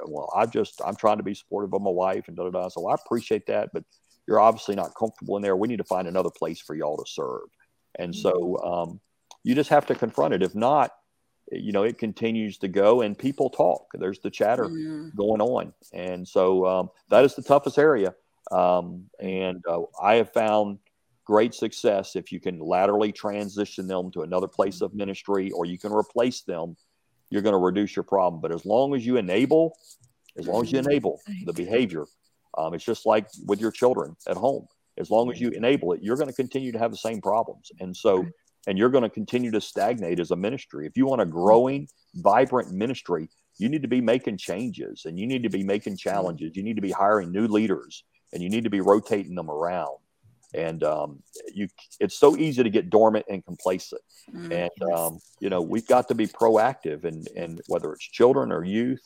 [0.06, 2.68] well, I just, I'm trying to be supportive of my wife and da da da.
[2.68, 3.84] So I appreciate that, but
[4.26, 5.56] you're obviously not comfortable in there.
[5.56, 7.48] We need to find another place for y'all to serve.
[7.98, 8.72] And so, mm-hmm.
[8.72, 9.00] um,
[9.44, 10.42] you just have to confront it.
[10.42, 10.90] If not,
[11.52, 13.86] you know it continues to go and people talk.
[13.94, 15.14] There's the chatter mm.
[15.14, 15.72] going on.
[15.92, 18.14] And so um, that is the toughest area.
[18.52, 20.78] Um, and uh, i have found
[21.24, 25.78] great success if you can laterally transition them to another place of ministry or you
[25.78, 26.76] can replace them
[27.30, 28.42] you're going to reduce your problem.
[28.42, 29.78] But as long as you enable
[30.36, 30.90] as long as you mm-hmm.
[30.90, 32.04] enable the behavior
[32.58, 34.66] um, it's just like with your children at home.
[34.98, 37.72] As long as you enable it you're going to continue to have the same problems.
[37.80, 38.26] And so
[38.66, 40.86] and you're going to continue to stagnate as a ministry.
[40.86, 45.26] If you want a growing, vibrant ministry, you need to be making changes and you
[45.26, 46.56] need to be making challenges.
[46.56, 49.96] You need to be hiring new leaders and you need to be rotating them around.
[50.54, 51.22] And um,
[51.52, 54.02] you, it's so easy to get dormant and complacent.
[54.32, 58.52] Mm, and um, you know, we've got to be proactive, and and whether it's children
[58.52, 59.02] or youth,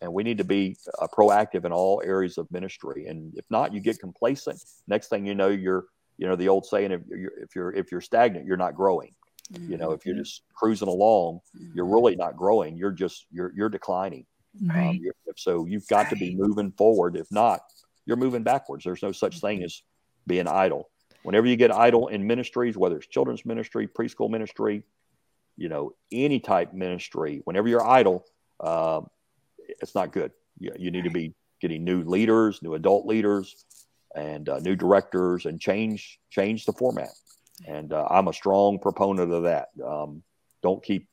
[0.00, 3.06] and we need to be uh, proactive in all areas of ministry.
[3.06, 4.60] And if not, you get complacent.
[4.88, 5.84] Next thing you know, you're
[6.18, 9.14] you know the old saying if you're if you're if you're stagnant you're not growing
[9.52, 9.70] mm-hmm.
[9.70, 10.24] you know if you're mm-hmm.
[10.24, 11.40] just cruising along
[11.74, 11.94] you're mm-hmm.
[11.94, 14.26] really not growing you're just you're you're declining
[14.62, 14.88] um, right.
[14.88, 15.00] Um,
[15.36, 16.10] so you've got right.
[16.10, 17.60] to be moving forward if not
[18.04, 19.82] you're moving backwards there's no such thing as
[20.26, 20.90] being idle
[21.22, 24.82] whenever you get idle in ministries whether it's children's ministry preschool ministry
[25.56, 28.24] you know any type ministry whenever you're idle
[28.60, 29.00] uh,
[29.58, 31.08] it's not good you, you need right.
[31.08, 33.64] to be getting new leaders new adult leaders
[34.14, 37.10] and uh, new directors and change change the format.
[37.66, 39.68] And uh, I'm a strong proponent of that.
[39.84, 40.22] Um,
[40.62, 41.08] don't keep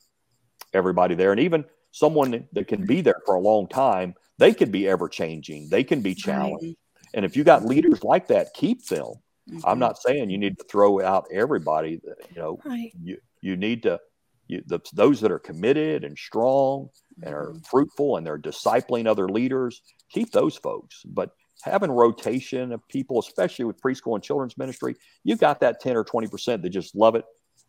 [0.74, 4.70] everybody there, and even someone that can be there for a long time, they can
[4.70, 5.70] be ever changing.
[5.70, 6.76] They can be challenged.
[7.14, 9.14] And if you got leaders like that, keep them.
[9.50, 9.60] Mm-hmm.
[9.64, 12.02] I'm not saying you need to throw out everybody.
[12.04, 12.92] That, you know, right.
[13.02, 14.00] you you need to
[14.48, 16.90] you, the, those that are committed and strong
[17.24, 17.60] and are mm-hmm.
[17.60, 19.82] fruitful and they're discipling other leaders.
[20.12, 21.32] Keep those folks, but
[21.66, 26.06] having rotation of people, especially with preschool and children's ministry, you've got that 10 or
[26.06, 27.26] 20% that just love it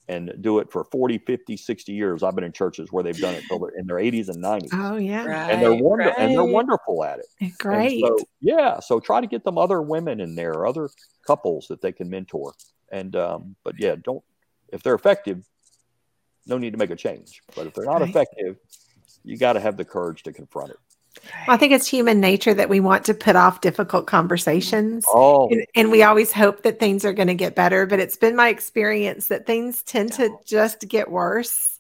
[0.09, 2.23] and do it for 40, 50, 60 years.
[2.23, 4.69] I've been in churches where they've done it till in their 80s and 90s.
[4.73, 5.25] Oh, yeah.
[5.25, 6.15] Right, and they're wonder- right.
[6.19, 7.53] and they're wonderful at it.
[7.59, 8.05] Great.
[8.05, 8.79] So, yeah.
[8.81, 10.89] So try to get them other women in there, other
[11.27, 12.53] couples that they can mentor.
[12.93, 14.23] And, um, but yeah, don't,
[14.73, 15.45] if they're effective,
[16.47, 17.43] no need to make a change.
[17.57, 18.09] But if they're not right.
[18.11, 18.59] effective,
[19.25, 20.77] you got to have the courage to confront it.
[21.47, 25.05] Well, I think it's human nature that we want to put off difficult conversations.
[25.09, 25.49] Oh.
[25.49, 27.87] And, and we always hope that things are going to get better.
[27.87, 31.79] But it's been my experience that things tend to just get worse.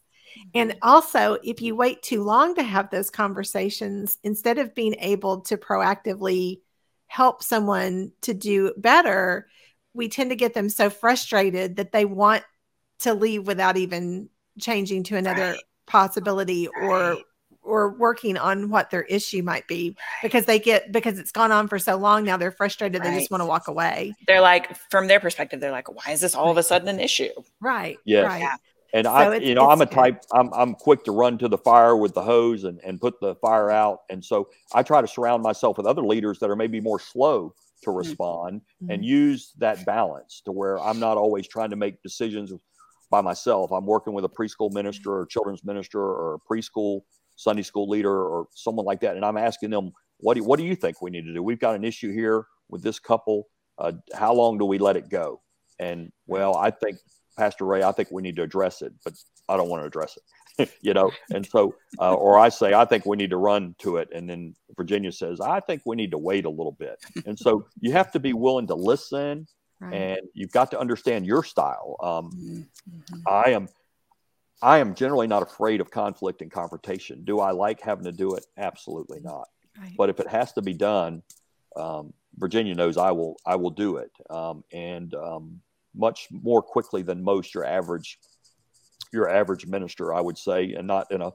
[0.54, 0.78] And mm-hmm.
[0.82, 5.56] also, if you wait too long to have those conversations, instead of being able to
[5.56, 6.60] proactively
[7.06, 9.48] help someone to do better,
[9.94, 12.44] we tend to get them so frustrated that they want
[13.00, 14.28] to leave without even
[14.60, 15.60] changing to another right.
[15.86, 16.84] possibility right.
[16.84, 17.16] or
[17.66, 21.68] or working on what their issue might be because they get because it's gone on
[21.68, 23.10] for so long now they're frustrated right.
[23.10, 26.20] they just want to walk away they're like from their perspective they're like why is
[26.20, 28.24] this all of a sudden an issue right yes.
[28.24, 28.56] right yeah.
[28.94, 31.58] and so i you know i'm a type I'm, I'm quick to run to the
[31.58, 35.08] fire with the hose and, and put the fire out and so i try to
[35.08, 37.98] surround myself with other leaders that are maybe more slow to mm-hmm.
[37.98, 38.92] respond mm-hmm.
[38.92, 42.52] and use that balance to where i'm not always trying to make decisions
[43.10, 47.02] by myself i'm working with a preschool minister or children's minister or a preschool
[47.36, 50.64] Sunday school leader or someone like that, and I'm asking them, what do, what do
[50.64, 51.42] you think we need to do?
[51.42, 53.48] We've got an issue here with this couple.
[53.78, 55.42] Uh, how long do we let it go?
[55.78, 56.96] And well, I think
[57.36, 59.14] Pastor Ray, I think we need to address it, but
[59.48, 60.18] I don't want to address
[60.58, 61.10] it, you know.
[61.32, 64.28] And so, uh, or I say, I think we need to run to it, and
[64.28, 66.98] then Virginia says, I think we need to wait a little bit.
[67.26, 69.46] And so, you have to be willing to listen,
[69.80, 69.94] right.
[69.94, 71.96] and you've got to understand your style.
[72.00, 73.20] Um, mm-hmm.
[73.26, 73.68] I am
[74.62, 77.24] I am generally not afraid of conflict and confrontation.
[77.24, 78.46] Do I like having to do it?
[78.56, 79.48] Absolutely not.
[79.78, 79.94] Right.
[79.96, 81.22] But if it has to be done,
[81.76, 83.36] um, Virginia knows I will.
[83.46, 85.60] I will do it, um, and um,
[85.94, 88.18] much more quickly than most your average
[89.12, 91.32] your average minister, I would say, and not in a,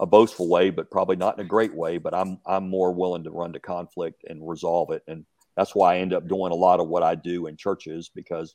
[0.00, 1.98] a boastful way, but probably not in a great way.
[1.98, 5.02] But I'm I'm more willing to run to conflict and resolve it.
[5.08, 5.24] And
[5.56, 8.54] that's why I end up doing a lot of what I do in churches because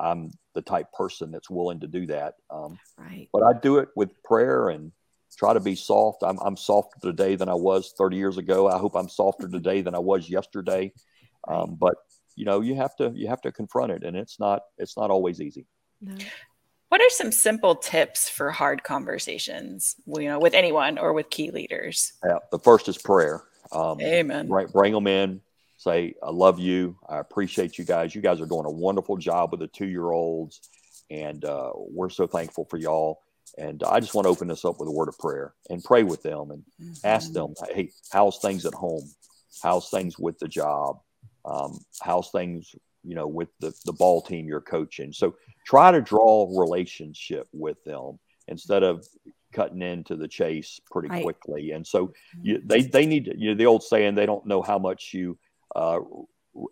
[0.00, 2.34] I'm the type person that's willing to do that.
[2.50, 3.28] Um, right.
[3.32, 4.92] But I do it with prayer and
[5.36, 6.22] try to be soft.
[6.22, 8.68] I'm, I'm softer today than I was 30 years ago.
[8.68, 10.92] I hope I'm softer today than I was yesterday.
[11.48, 11.94] Um, but
[12.36, 15.10] you know, you have to you have to confront it, and it's not it's not
[15.10, 15.66] always easy.
[16.00, 16.16] No.
[16.88, 21.50] What are some simple tips for hard conversations, you know, with anyone or with key
[21.50, 22.14] leaders?
[22.24, 23.42] Yeah, the first is prayer.
[23.70, 24.48] Um, Amen.
[24.48, 25.40] Right, bring them in.
[25.80, 26.98] Say, I love you.
[27.08, 28.14] I appreciate you guys.
[28.14, 30.60] You guys are doing a wonderful job with the two year olds,
[31.10, 33.22] and uh, we're so thankful for y'all.
[33.56, 36.02] And I just want to open this up with a word of prayer and pray
[36.02, 36.92] with them and mm-hmm.
[37.06, 39.10] ask them, hey, how's things at home?
[39.62, 41.00] How's things with the job?
[41.46, 45.14] Um, how's things, you know, with the, the ball team you're coaching?
[45.14, 49.08] So try to draw relationship with them instead of
[49.54, 51.22] cutting into the chase pretty right.
[51.22, 51.70] quickly.
[51.70, 52.12] And so
[52.42, 55.14] you, they, they need to, you know, the old saying, they don't know how much
[55.14, 55.38] you,
[55.74, 56.00] uh,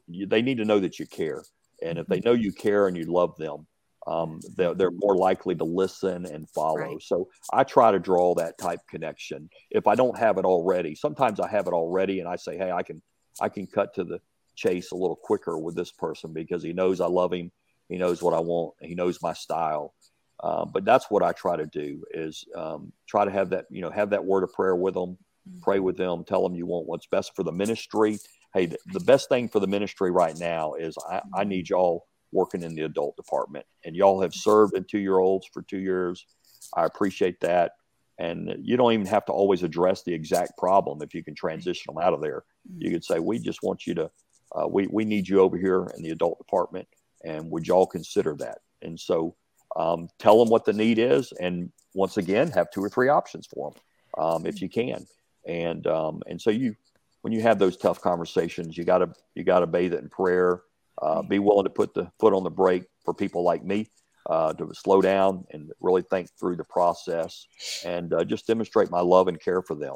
[0.09, 1.43] they need to know that you care.
[1.83, 3.67] And if they know you care and you love them,
[4.09, 6.79] um, they're, they're more likely to listen and follow.
[6.79, 7.03] Right.
[7.03, 9.51] So I try to draw that type connection.
[9.71, 12.73] If I don't have it already, sometimes I have it already, and I say, "Hey,
[12.73, 13.03] I can
[13.41, 14.21] I can cut to the
[14.57, 17.53] chase a little quicker with this person because he knows I love him,
[17.89, 19.95] he knows what I want, he knows my style."
[20.41, 23.83] Uh, but that's what I try to do is um, try to have that you
[23.83, 25.61] know have that word of prayer with them, mm-hmm.
[25.61, 28.19] pray with them, tell them you want what's best for the ministry.
[28.55, 32.07] Hey, the, the best thing for the ministry right now is I, I need y'all
[32.33, 33.67] working in the adult department.
[33.85, 36.27] And y'all have served in two year olds for two years.
[36.75, 37.73] I appreciate that.
[38.19, 41.95] And you don't even have to always address the exact problem if you can transition
[41.95, 42.45] them out of there.
[42.71, 42.83] Mm-hmm.
[42.83, 44.11] You could say, We just want you to,
[44.55, 46.89] uh, we, we need you over here in the adult department.
[47.25, 48.59] And would y'all consider that?
[48.83, 49.37] And so
[49.77, 51.33] um, tell them what the need is.
[51.41, 55.07] And once again, have two or three options for them um, if you can.
[55.47, 56.75] And, um, and so you,
[57.23, 60.63] when you have those tough conversations, you gotta, you gotta bathe it in prayer
[61.03, 63.91] uh, be willing to put the foot on the brake for people like me
[64.29, 67.47] uh, to slow down and really think through the process
[67.85, 69.95] and uh, just demonstrate my love and care for them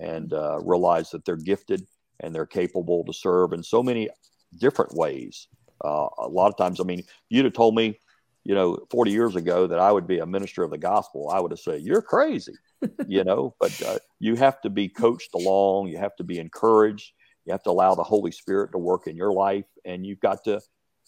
[0.00, 1.86] and uh, realize that they're gifted
[2.20, 4.08] and they're capable to serve in so many
[4.58, 5.48] different ways.
[5.84, 7.98] Uh, a lot of times, I mean, you'd have told me,
[8.44, 11.30] you know, 40 years ago that I would be a minister of the gospel.
[11.32, 12.54] I would have said, You're crazy,
[13.06, 17.12] you know, but uh, you have to be coached along, you have to be encouraged
[17.44, 20.44] you have to allow the Holy Spirit to work in your life, and you've got
[20.44, 20.60] to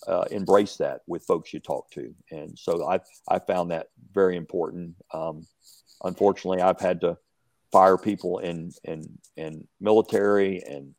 [0.06, 2.14] uh, embrace that with folks you talk to.
[2.30, 4.94] And so I I found that very important.
[5.12, 5.46] Um,
[6.04, 7.16] unfortunately, I've had to
[7.72, 10.94] fire people in in in military and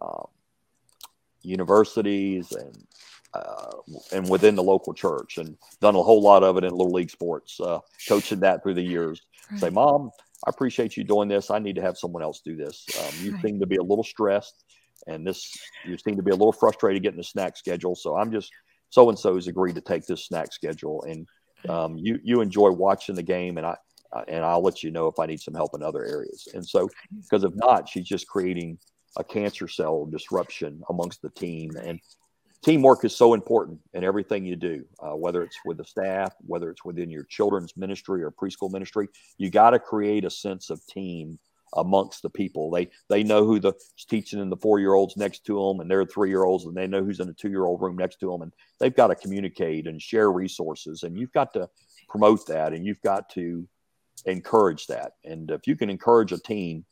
[0.00, 0.28] um,
[1.42, 2.86] universities and
[3.34, 3.72] uh,
[4.12, 7.10] and within the local church, and done a whole lot of it in little league
[7.10, 9.20] sports, uh, coaching that through the years.
[9.50, 9.60] Right.
[9.60, 10.10] Say, mom,
[10.46, 11.50] I appreciate you doing this.
[11.50, 12.86] I need to have someone else do this.
[12.98, 13.42] Um, you right.
[13.42, 14.64] seem to be a little stressed
[15.06, 17.94] and this you seem to be a little frustrated getting the snack schedule.
[17.94, 18.52] So I'm just
[18.90, 21.26] so and so has agreed to take this snack schedule, and
[21.68, 23.76] um, you you enjoy watching the game, and I
[24.28, 26.48] and I'll let you know if I need some help in other areas.
[26.54, 26.88] And so
[27.22, 28.78] because if not, she's just creating
[29.16, 32.00] a cancer cell disruption amongst the team, and
[32.62, 36.70] teamwork is so important in everything you do, uh, whether it's with the staff, whether
[36.70, 39.08] it's within your children's ministry or preschool ministry.
[39.38, 41.38] You got to create a sense of team
[41.74, 42.70] amongst the people.
[42.70, 43.72] They they know who the
[44.08, 46.76] teaching in the four year olds next to them, and they're three year olds, and
[46.76, 49.08] they know who's in the two year old room next to them, and they've got
[49.08, 51.68] to communicate and share resources, and you've got to
[52.08, 53.66] promote that, and you've got to
[54.26, 56.84] encourage that, and if you can encourage a team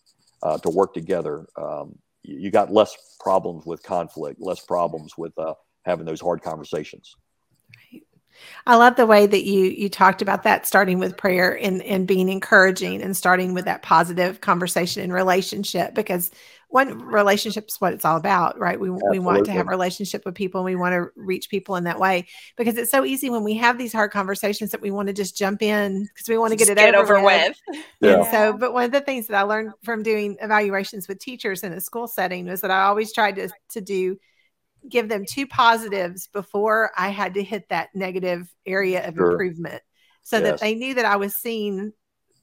[0.42, 1.98] uh, to work together, um,
[2.36, 7.16] you got less problems with conflict, less problems with uh, having those hard conversations.
[8.66, 12.06] I love the way that you you talked about that starting with prayer and and
[12.06, 16.30] being encouraging and starting with that positive conversation and relationship because
[16.70, 18.78] one relationship is what it's all about, right?
[18.78, 19.18] We Absolutely.
[19.18, 21.84] we want to have a relationship with people and we want to reach people in
[21.84, 22.26] that way
[22.56, 25.36] because it's so easy when we have these hard conversations that we want to just
[25.36, 27.56] jump in because we want to get it get over, over, with.
[27.68, 27.84] with.
[28.00, 28.14] Yeah.
[28.16, 31.64] And so, but one of the things that I learned from doing evaluations with teachers
[31.64, 34.18] in a school setting was that I always tried to to do
[34.88, 39.32] give them two positives before I had to hit that negative area of sure.
[39.32, 39.82] improvement
[40.22, 40.44] so yes.
[40.44, 41.92] that they knew that I was seeing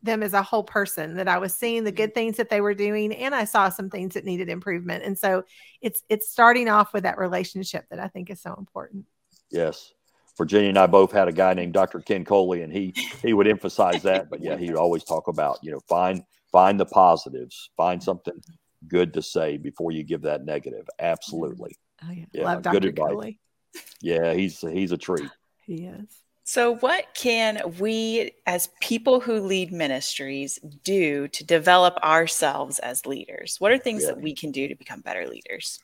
[0.06, 1.98] them as a whole person that I was seeing the mm-hmm.
[1.98, 5.18] good things that they were doing and I saw some things that needed improvement and
[5.18, 5.44] so
[5.82, 9.06] it's it's starting off with that relationship that I think is so important.
[9.52, 9.94] Yes.
[10.38, 12.02] Virginia and I both had a guy named Dr.
[12.02, 15.72] Ken Coley and he he would emphasize that but yeah he'd always talk about you
[15.72, 18.34] know find find the positives find something
[18.88, 22.92] good to say before you give that negative absolutely Oh yeah, yeah love Dr.
[22.92, 23.40] Coley.
[24.02, 25.30] Yeah, he's he's a treat.
[25.66, 26.10] He is.
[26.48, 33.56] So, what can we, as people who lead ministries, do to develop ourselves as leaders?
[33.60, 34.10] What are things yeah.
[34.10, 35.80] that we can do to become better leaders?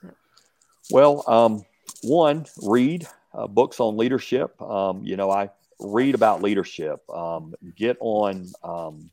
[0.91, 1.65] Well, um,
[2.03, 4.61] one, read uh, books on leadership.
[4.61, 5.49] Um, you know, I
[5.79, 7.01] read about leadership.
[7.09, 9.09] Um, get on um,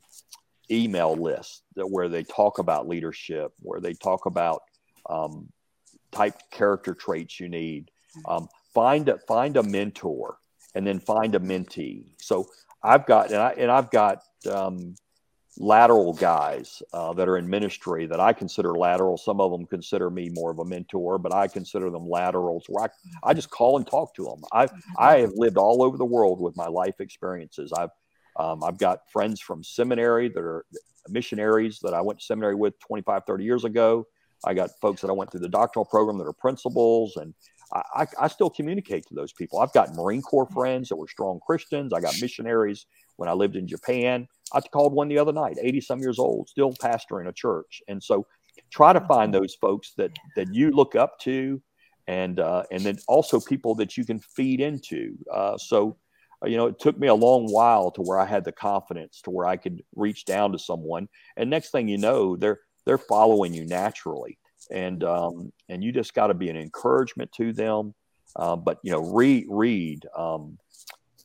[0.69, 4.61] email lists that where they talk about leadership, where they talk about
[5.09, 5.49] um,
[6.11, 7.89] type character traits you need.
[8.27, 10.37] Um, find a find a mentor,
[10.75, 12.05] and then find a mentee.
[12.17, 12.47] So
[12.83, 14.95] I've got and I and I've got um,
[15.57, 19.17] lateral guys uh, that are in ministry that I consider lateral.
[19.17, 22.85] Some of them consider me more of a mentor, but I consider them laterals where
[22.85, 24.41] I, I just call and talk to them.
[24.53, 27.73] I I have lived all over the world with my life experiences.
[27.73, 27.91] I've
[28.37, 30.65] um, I've got friends from seminary that are
[31.09, 34.07] missionaries that I went to seminary with 25, 30 years ago.
[34.45, 37.33] I got folks that I went through the doctoral program that are principals, and
[37.71, 39.59] I, I, still communicate to those people.
[39.59, 41.93] I've got Marine Corps friends that were strong Christians.
[41.93, 44.27] I got missionaries when I lived in Japan.
[44.53, 47.81] I called one the other night, 80 some years old, still pastoring a church.
[47.87, 48.25] And so
[48.71, 51.61] try to find those folks that that you look up to
[52.07, 55.15] and uh, and then also people that you can feed into.
[55.31, 55.97] Uh, so
[56.45, 59.29] you know, it took me a long while to where I had the confidence to
[59.29, 61.09] where I could reach down to someone.
[61.35, 64.39] And next thing you know, they're they're following you naturally
[64.71, 67.93] and um, and you just got to be an encouragement to them.
[68.35, 70.57] Uh, but you know, read read, um,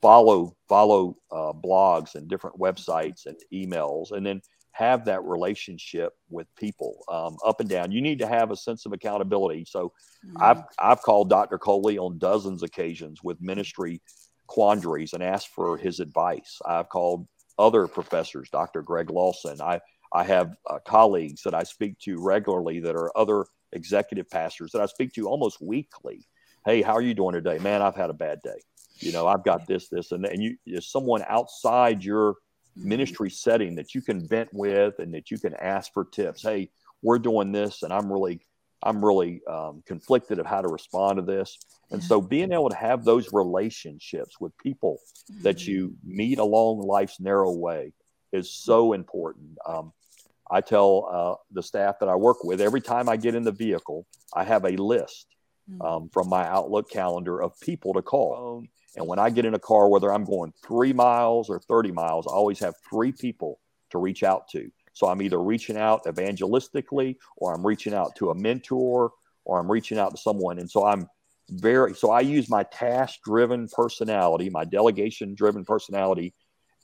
[0.01, 4.41] follow follow uh, blogs and different websites and emails, and then
[4.73, 7.93] have that relationship with people um, up and down.
[7.93, 9.65] You need to have a sense of accountability.
[9.67, 9.93] So,
[10.27, 10.43] mm-hmm.
[10.43, 11.59] I've I've called Dr.
[11.59, 14.01] Coley on dozens of occasions with ministry
[14.47, 16.59] quandaries and asked for his advice.
[16.67, 17.27] I've called
[17.59, 18.83] other professors, Dr.
[18.83, 19.61] Greg Lawson.
[19.61, 19.81] I
[20.15, 24.81] I have uh, colleagues that I speak to regularly that are other executive pastors that
[24.81, 26.25] I speak to almost weekly.
[26.65, 27.59] Hey, how are you doing today?
[27.59, 28.61] Man, I've had a bad day.
[29.01, 32.89] You know, I've got this, this, and and you there's someone outside your mm-hmm.
[32.89, 36.43] ministry setting that you can vent with and that you can ask for tips.
[36.43, 36.71] Hey,
[37.03, 38.47] we're doing this, and I'm really
[38.85, 41.59] I'm really um, conflicted of how to respond to this.
[41.91, 45.01] And so being able to have those relationships with people
[45.43, 45.71] that mm-hmm.
[45.71, 47.93] you meet along life's narrow way
[48.33, 49.59] is so important.
[49.67, 49.93] Um,
[50.51, 53.53] I tell uh, the staff that I work with every time I get in the
[53.53, 55.27] vehicle, I have a list
[55.69, 55.81] hmm.
[55.83, 58.65] um, from my Outlook calendar of people to call.
[58.97, 62.27] And when I get in a car, whether I'm going three miles or 30 miles,
[62.27, 63.59] I always have three people
[63.91, 64.71] to reach out to.
[64.93, 69.11] So I'm either reaching out evangelistically or I'm reaching out to a mentor
[69.45, 70.59] or I'm reaching out to someone.
[70.59, 71.09] And so I'm
[71.51, 76.33] very, so I use my task driven personality, my delegation driven personality,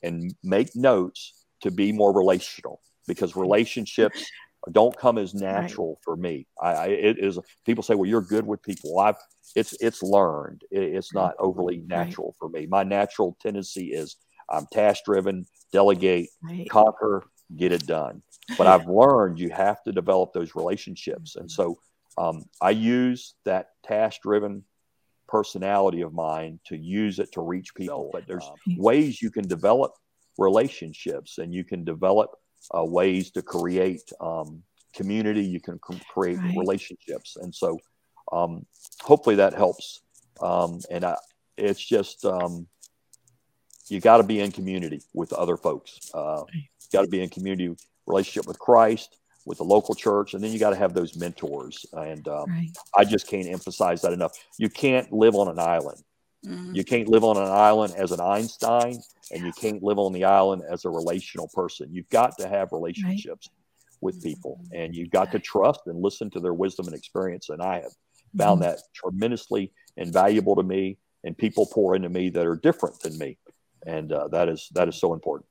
[0.03, 2.81] and make notes to be more relational
[3.11, 4.25] because relationships
[4.71, 6.03] don't come as natural right.
[6.03, 6.47] for me.
[6.61, 9.17] I, I, it is people say, "Well, you're good with people." I've
[9.55, 10.63] it's it's learned.
[10.71, 12.35] It, it's not overly natural right.
[12.39, 12.67] for me.
[12.67, 14.17] My natural tendency is
[14.49, 16.69] I'm task driven, delegate, right.
[16.69, 17.23] conquer,
[17.55, 18.21] get it done.
[18.57, 21.77] But I've learned you have to develop those relationships, and so
[22.17, 24.63] um, I use that task driven
[25.27, 28.09] personality of mine to use it to reach people.
[28.11, 28.47] But there's
[28.77, 29.93] ways you can develop
[30.37, 32.31] relationships and you can develop
[32.75, 36.57] uh, ways to create um, community, you can create right.
[36.57, 37.37] relationships.
[37.37, 37.79] And so
[38.31, 38.65] um,
[39.01, 40.01] hopefully that helps.
[40.41, 41.17] Um, and I,
[41.57, 42.67] it's just, um,
[43.89, 45.99] you got to be in community with other folks.
[46.13, 46.43] Uh,
[46.91, 50.59] got to be in community relationship with Christ, with the local church, and then you
[50.59, 51.85] got to have those mentors.
[51.93, 52.69] And um, right.
[52.95, 54.33] I just can't emphasize that enough.
[54.57, 56.01] You can't live on an island.
[56.45, 56.75] Mm-hmm.
[56.75, 58.99] You can't live on an island as an Einstein,
[59.31, 61.89] and you can't live on the island as a relational person.
[61.91, 63.97] You've got to have relationships right.
[64.01, 67.49] with people, and you've got to trust and listen to their wisdom and experience.
[67.49, 67.91] And I have
[68.37, 68.71] found mm-hmm.
[68.71, 73.37] that tremendously invaluable to me, and people pour into me that are different than me,
[73.85, 75.45] and uh, that is that is so important.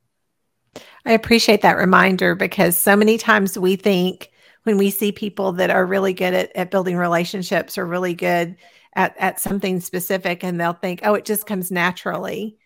[1.04, 4.30] I appreciate that reminder because so many times we think
[4.64, 8.56] when we see people that are really good at, at building relationships or really good
[8.94, 12.56] at, at something specific and they'll think, oh, it just comes naturally.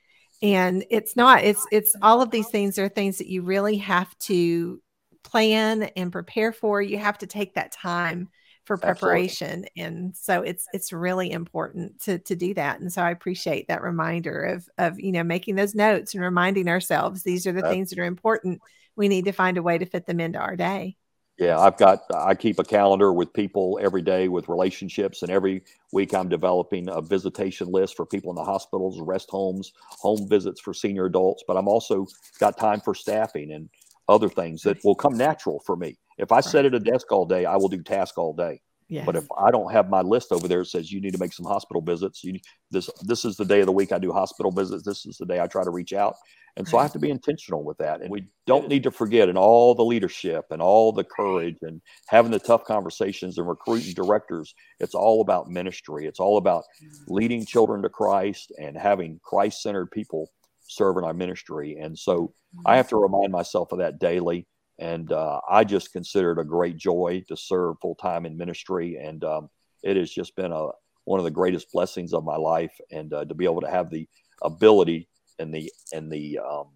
[0.43, 4.17] And it's not, it's, it's all of these things are things that you really have
[4.21, 4.81] to
[5.23, 6.83] plan and prepare for.
[6.83, 8.29] You have to take that time
[8.65, 9.67] for preparation.
[9.77, 9.83] Absolutely.
[9.83, 12.81] And so it's, it's really important to, to do that.
[12.81, 16.69] And so I appreciate that reminder of, of, you know, making those notes and reminding
[16.69, 18.61] ourselves, these are the things that are important.
[18.97, 20.97] We need to find a way to fit them into our day.
[21.39, 25.63] Yeah, I've got I keep a calendar with people every day with relationships, and every
[25.93, 30.61] week I'm developing a visitation list for people in the hospitals, rest homes, home visits
[30.61, 31.43] for senior adults.
[31.47, 32.07] But I'm also
[32.39, 33.69] got time for staffing and
[34.09, 35.99] other things that will come natural for me.
[36.19, 38.61] If I sit at a desk all day, I will do task all day.
[38.89, 39.07] Yes.
[39.07, 41.33] But if I don't have my list over there, it says you need to make
[41.33, 42.23] some hospital visits.
[42.23, 42.39] You
[42.71, 44.85] this this is the day of the week I do hospital visits.
[44.85, 46.17] This is the day I try to reach out,
[46.57, 48.01] and so I have to be intentional with that.
[48.01, 51.81] And we don't need to forget in all the leadership and all the courage and
[52.07, 54.55] having the tough conversations and recruiting directors.
[54.79, 56.07] It's all about ministry.
[56.07, 56.65] It's all about
[57.09, 60.31] leading children to Christ and having Christ centered people
[60.63, 61.77] serve in our ministry.
[61.81, 62.33] And so
[62.65, 64.47] I have to remind myself of that daily.
[64.79, 68.97] And uh, I just consider it a great joy to serve full time in ministry.
[68.97, 69.51] And um,
[69.83, 70.69] it has just been a,
[71.05, 72.73] one of the greatest blessings of my life.
[72.93, 74.09] And uh, to be able to have the
[74.43, 76.69] ability and the, and the, um,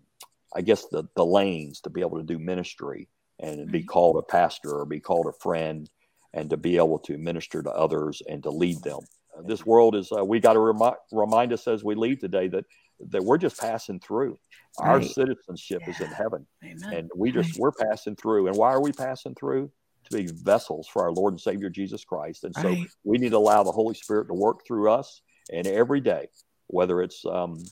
[0.55, 3.09] I guess the, the lanes to be able to do ministry
[3.41, 5.89] and be called a pastor or be called a friend
[6.35, 9.01] and to be able to minister to others and to lead them.
[9.37, 12.49] Uh, this world is, uh, we got to remi- remind us as we leave today
[12.49, 12.65] that
[13.11, 14.37] that we're just passing through.
[14.81, 14.89] Right.
[14.89, 15.91] Our citizenship yeah.
[15.91, 16.93] is in heaven, Amen.
[16.93, 17.61] and we just right.
[17.61, 18.49] we're passing through.
[18.49, 19.71] And why are we passing through?
[20.11, 22.45] To be vessels for our Lord and Savior Jesus Christ.
[22.45, 22.87] And so right.
[23.05, 25.21] we need to allow the Holy Spirit to work through us,
[25.53, 26.29] and every day,
[26.67, 27.63] whether it's um,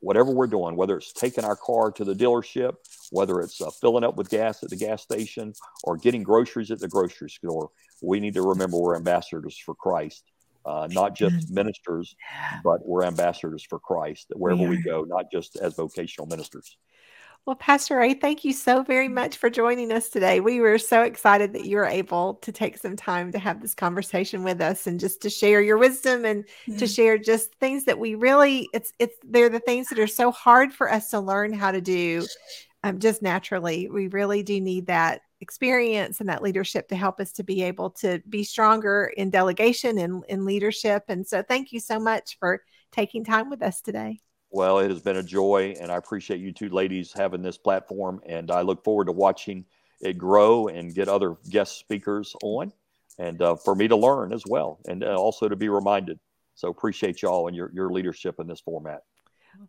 [0.00, 2.74] whatever we're doing, whether it's taking our car to the dealership,
[3.10, 5.52] whether it's uh, filling up with gas at the gas station,
[5.84, 7.70] or getting groceries at the grocery store,
[8.02, 10.24] we need to remember we're ambassadors for Christ
[10.64, 12.16] uh, not just ministers,
[12.62, 16.76] but we're ambassadors for Christ wherever we, we go, not just as vocational ministers.
[17.46, 20.40] Well, Pastor Ray, thank you so very much for joining us today.
[20.40, 23.74] We were so excited that you were able to take some time to have this
[23.74, 26.76] conversation with us and just to share your wisdom and mm-hmm.
[26.76, 30.30] to share just things that we really it's it's they're the things that are so
[30.30, 32.26] hard for us to learn how to do
[32.84, 33.88] um, just naturally.
[33.88, 37.90] We really do need that experience and that leadership to help us to be able
[37.90, 41.04] to be stronger in delegation and in leadership.
[41.08, 42.62] And so, thank you so much for
[42.92, 44.20] taking time with us today.
[44.50, 48.20] Well, it has been a joy, and I appreciate you two ladies having this platform.
[48.26, 49.64] And I look forward to watching
[50.00, 52.72] it grow and get other guest speakers on,
[53.18, 56.18] and uh, for me to learn as well, and uh, also to be reminded.
[56.54, 59.02] So appreciate y'all and your your leadership in this format.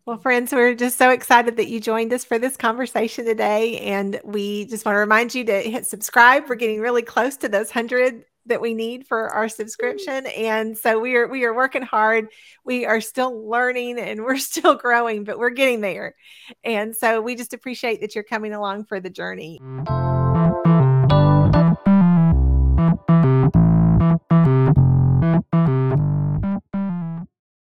[0.06, 3.78] Well, friends, we're just so excited that you joined us for this conversation today.
[3.78, 6.48] And we just want to remind you to hit subscribe.
[6.48, 10.98] We're getting really close to those 100 that we need for our subscription and so
[10.98, 12.28] we are we are working hard.
[12.64, 16.14] We are still learning and we're still growing but we're getting there.
[16.64, 19.60] And so we just appreciate that you're coming along for the journey